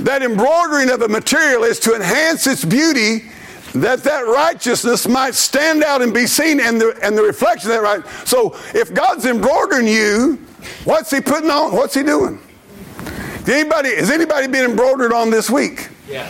[0.00, 3.30] That embroidering of a material is to enhance its beauty
[3.74, 7.76] that that righteousness might stand out and be seen and the, and the reflection of
[7.76, 8.02] that right.
[8.24, 10.38] So if God's embroidering you,
[10.84, 11.72] what's he putting on?
[11.72, 12.40] What's he doing?
[13.48, 15.88] Anybody, has anybody been embroidered on this week?
[16.08, 16.24] Yeah.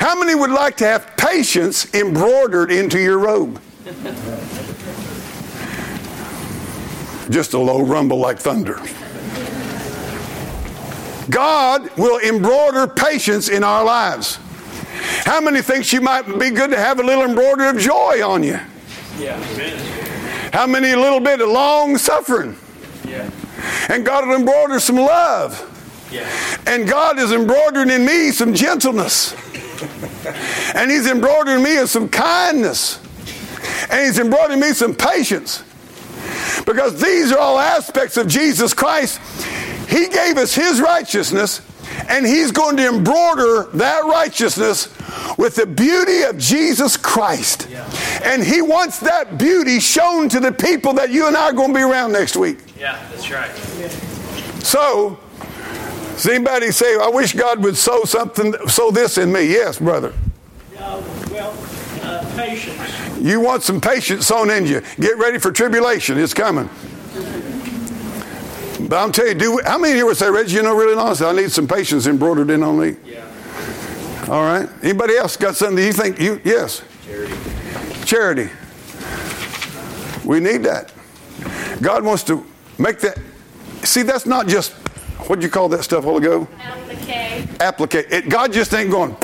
[0.00, 3.60] How many would like to have patience embroidered into your robe?
[7.30, 8.80] Just a low rumble like thunder.
[11.30, 14.38] God will embroider patience in our lives.
[15.24, 18.42] How many thinks you might be good to have a little embroidery of joy on
[18.42, 18.58] you?
[19.18, 19.40] Yeah.
[20.52, 22.56] How many a little bit of long suffering?
[23.88, 25.68] And God will embroider some love.
[26.10, 26.28] Yeah.
[26.66, 29.34] And God is embroidering in me some gentleness.
[30.74, 33.00] And He's embroidering me in some kindness.
[33.90, 35.62] And He's embroidering me some patience.
[36.66, 39.20] Because these are all aspects of Jesus Christ.
[39.88, 41.60] He gave us His righteousness,
[42.08, 44.88] and He's going to embroider that righteousness
[45.36, 47.68] with the beauty of Jesus Christ.
[48.22, 51.72] And He wants that beauty shown to the people that you and I are going
[51.72, 52.58] to be around next week.
[52.82, 52.98] Yeah.
[53.10, 53.48] That's right.
[54.64, 55.16] So,
[56.14, 59.44] does anybody say, I wish God would sew something, sew this in me?
[59.44, 60.12] Yes, brother.
[60.76, 61.56] Uh, well,
[62.02, 63.20] uh, patience.
[63.20, 64.82] You want some patience sewn in you.
[64.98, 66.18] Get ready for tribulation.
[66.18, 66.68] It's coming.
[68.88, 71.24] But I'm telling you, do how many here would say, Reggie, you know, really honestly,
[71.24, 72.96] I need some patience embroidered in on me?
[73.06, 74.26] Yeah.
[74.28, 74.68] All right.
[74.82, 76.82] Anybody else got something that you think you yes?
[77.06, 77.36] Charity.
[78.06, 78.50] Charity.
[80.24, 80.92] We need that.
[81.80, 82.44] God wants to
[82.82, 83.18] make that.
[83.84, 84.72] See, that's not just
[85.28, 86.48] what do you call that stuff while ago?
[86.58, 87.60] Applique.
[87.60, 88.06] Applicate.
[88.10, 89.16] It, God just ain't going.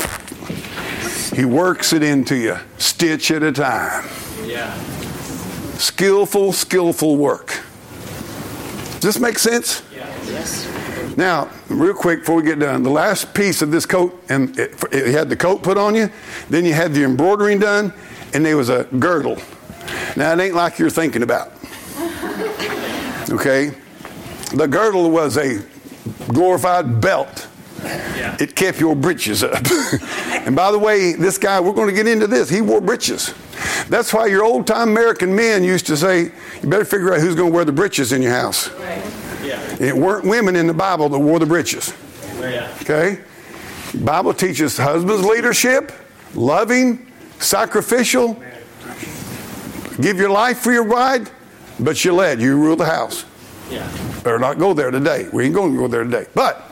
[1.34, 4.08] He works it into you, stitch at a time.
[4.44, 4.74] Yeah.
[5.76, 7.60] Skillful, skillful work.
[8.94, 9.82] Does this make sense?
[9.94, 10.06] Yeah.
[11.16, 14.82] Now, real quick before we get done, the last piece of this coat, and it,
[14.92, 16.10] it had the coat put on you,
[16.48, 17.92] then you had the embroidering done,
[18.34, 19.36] and there was a girdle.
[20.16, 21.52] Now, it ain't like you're thinking about.
[23.30, 23.72] Okay?
[24.54, 25.62] The girdle was a
[26.28, 27.48] glorified belt.
[27.82, 28.36] Yeah.
[28.40, 29.54] It kept your breeches up.
[30.46, 33.34] and by the way, this guy, we're going to get into this, he wore breeches.
[33.88, 37.34] That's why your old time American men used to say, you better figure out who's
[37.34, 38.70] going to wear the breeches in your house.
[39.42, 39.76] Yeah.
[39.80, 41.94] It weren't women in the Bible that wore the breeches.
[42.40, 42.74] Yeah.
[42.82, 43.20] Okay?
[43.94, 45.92] Bible teaches husbands leadership,
[46.34, 48.42] loving, sacrificial.
[50.00, 51.30] Give your life for your bride,
[51.80, 52.40] but you led.
[52.40, 53.24] You rule the house.
[53.70, 53.90] Yeah.
[54.22, 55.28] Better not go there today.
[55.32, 56.26] We ain't going to go there today.
[56.34, 56.70] But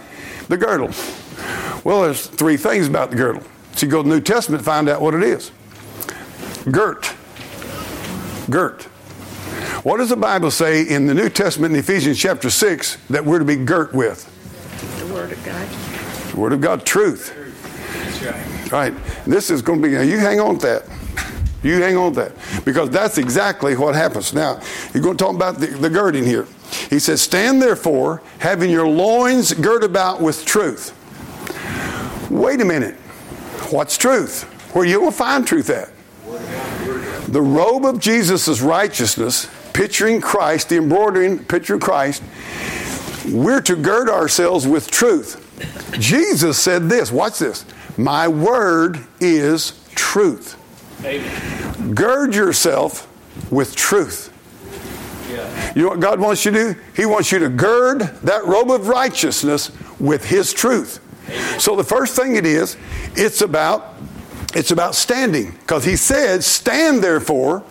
[0.48, 0.90] the girdle.
[1.84, 3.42] Well, there's three things about the girdle.
[3.74, 5.50] So you go to the New Testament, find out what it is.
[6.70, 7.14] Girt.
[8.50, 8.88] Girt.
[9.82, 13.38] What does the Bible say in the New Testament in Ephesians chapter 6 that we're
[13.38, 14.24] to be girt with?
[14.98, 15.68] The Word of God.
[16.32, 17.32] The Word of God, truth.
[17.92, 18.72] That's right.
[18.72, 19.24] All right.
[19.26, 20.84] This is going to be, now you hang on to that.
[21.66, 22.64] You hang on to that.
[22.64, 24.32] Because that's exactly what happens.
[24.32, 24.60] Now,
[24.94, 26.46] you're going to talk about the, the girding here.
[26.90, 30.92] He says, Stand therefore, having your loins girt about with truth.
[32.30, 32.94] Wait a minute.
[33.70, 34.44] What's truth?
[34.74, 35.90] Where you will find truth at?
[37.32, 42.22] The robe of Jesus' righteousness, picturing Christ, the embroidering, picturing Christ,
[43.28, 45.42] we're to gird ourselves with truth.
[45.98, 47.64] Jesus said this, watch this.
[47.96, 50.56] My word is truth.
[51.04, 51.55] Amen.
[51.94, 53.08] Gird yourself
[53.50, 54.32] with truth.
[55.30, 55.72] Yeah.
[55.74, 56.80] You know what God wants you to do?
[56.94, 61.00] He wants you to gird that robe of righteousness with His truth.
[61.58, 62.76] So the first thing it is,
[63.14, 63.94] it's about
[64.54, 67.62] it's about standing because He said, "Stand therefore,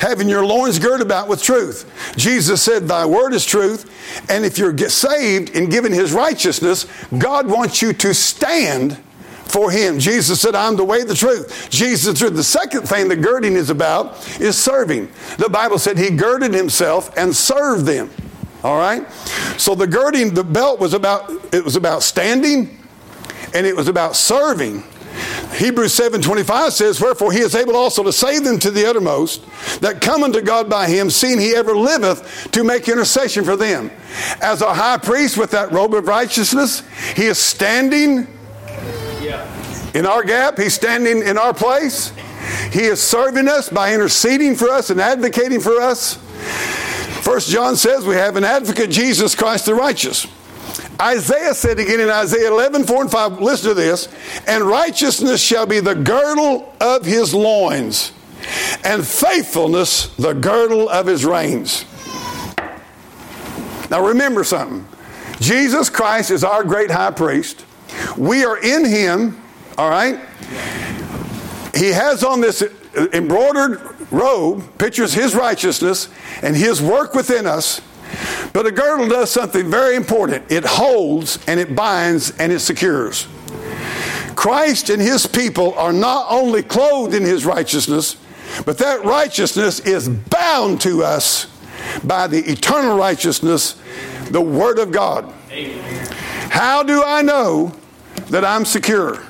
[0.00, 1.86] having your loins girded about with truth."
[2.16, 3.86] Jesus said, "Thy word is truth,"
[4.28, 6.86] and if you're saved and given His righteousness,
[7.16, 8.98] God wants you to stand
[9.46, 9.98] for him.
[9.98, 11.68] Jesus said, I'm the way, the truth.
[11.70, 15.08] Jesus said, the second thing that girding is about is serving.
[15.38, 18.10] The Bible said he girded himself and served them.
[18.62, 19.10] All right?
[19.56, 22.78] So the girding, the belt was about, it was about standing
[23.54, 24.82] and it was about serving.
[25.54, 29.46] Hebrews 7:25 says, Wherefore he is able also to save them to the uttermost,
[29.80, 33.90] that come unto God by him, seeing he ever liveth to make intercession for them.
[34.42, 36.82] As a high priest with that robe of righteousness,
[37.14, 38.26] he is standing
[39.94, 42.12] In our gap, He's standing in our place.
[42.72, 46.14] He is serving us by interceding for us and advocating for us.
[47.22, 50.26] First John says we have an advocate, Jesus Christ the righteous.
[51.00, 54.08] Isaiah said again in Isaiah 11, 4 and 5, listen to this,
[54.46, 58.12] and righteousness shall be the girdle of his loins,
[58.84, 61.84] and faithfulness the girdle of his reins.
[63.90, 64.86] Now remember something.
[65.40, 67.65] Jesus Christ is our great high priest.
[68.16, 69.42] We are in him,
[69.78, 70.20] all right?
[71.74, 72.62] He has on this
[73.12, 73.80] embroidered
[74.10, 76.08] robe, pictures his righteousness
[76.42, 77.80] and his work within us.
[78.52, 83.26] But a girdle does something very important it holds and it binds and it secures.
[84.34, 88.16] Christ and his people are not only clothed in his righteousness,
[88.64, 91.46] but that righteousness is bound to us
[92.04, 93.80] by the eternal righteousness,
[94.30, 95.32] the Word of God.
[96.50, 97.74] How do I know
[98.30, 99.22] that I'm secure?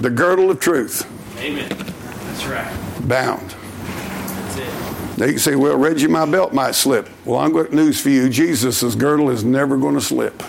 [0.00, 1.04] The girdle of truth,
[1.38, 1.68] Amen.
[1.68, 3.08] That's right.
[3.08, 3.50] bound.
[3.50, 5.18] That's it.
[5.18, 7.08] Now you can say, well, Reggie, my belt might slip.
[7.26, 8.28] Well, I'm got news for you.
[8.30, 10.42] Jesus' girdle is never going to slip.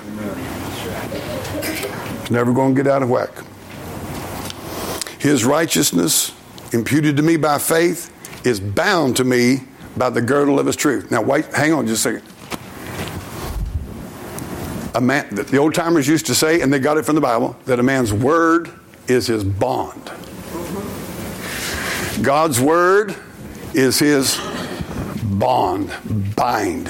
[2.21, 3.29] It's never going to get out of whack.
[5.19, 6.33] His righteousness,
[6.71, 8.09] imputed to me by faith,
[8.45, 9.63] is bound to me
[9.97, 11.11] by the girdle of his truth.
[11.11, 12.30] Now, wait, hang on just a second.
[14.93, 17.55] A man, the old timers used to say, and they got it from the Bible,
[17.65, 18.69] that a man's word
[19.07, 20.11] is his bond.
[22.21, 23.15] God's word
[23.73, 24.39] is his
[25.23, 25.91] bond,
[26.35, 26.89] bind.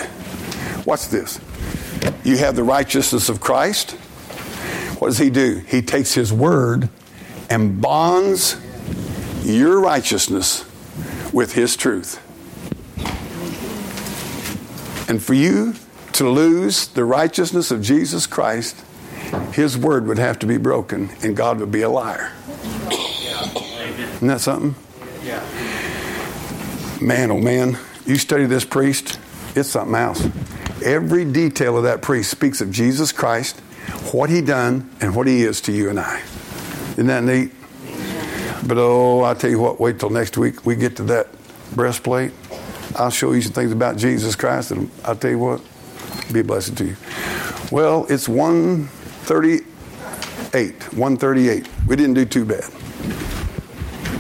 [0.84, 1.40] What's this?
[2.24, 3.92] You have the righteousness of Christ.
[5.00, 5.62] What does he do?
[5.68, 6.90] He takes his word
[7.50, 8.58] and bonds
[9.44, 10.66] your righteousness
[11.32, 12.20] with his truth.
[15.08, 15.76] And for you
[16.14, 18.84] to lose the righteousness of Jesus Christ,
[19.54, 22.32] his word would have to be broken and God would be a liar.
[24.16, 24.76] Isn't that something?
[25.24, 25.42] Yeah.
[27.02, 29.20] Man, oh man, you study this priest,
[29.56, 30.28] it's something else.
[30.84, 33.60] Every detail of that priest speaks of Jesus Christ,
[34.12, 36.22] what he done, and what he is to you and I.
[36.92, 37.52] Isn't that neat?
[38.68, 41.28] But oh, I tell you what, wait till next week we get to that
[41.76, 42.32] breastplate.
[42.96, 45.62] I'll show you some things about Jesus Christ, and I'll tell you what,
[46.32, 46.96] be a blessing to you.
[47.72, 50.94] Well, it's 138.
[50.94, 51.70] 138.
[51.88, 52.70] We didn't do too bad.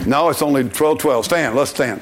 [0.07, 1.25] No, it's only 12 12.
[1.25, 2.01] Stand, let's stand.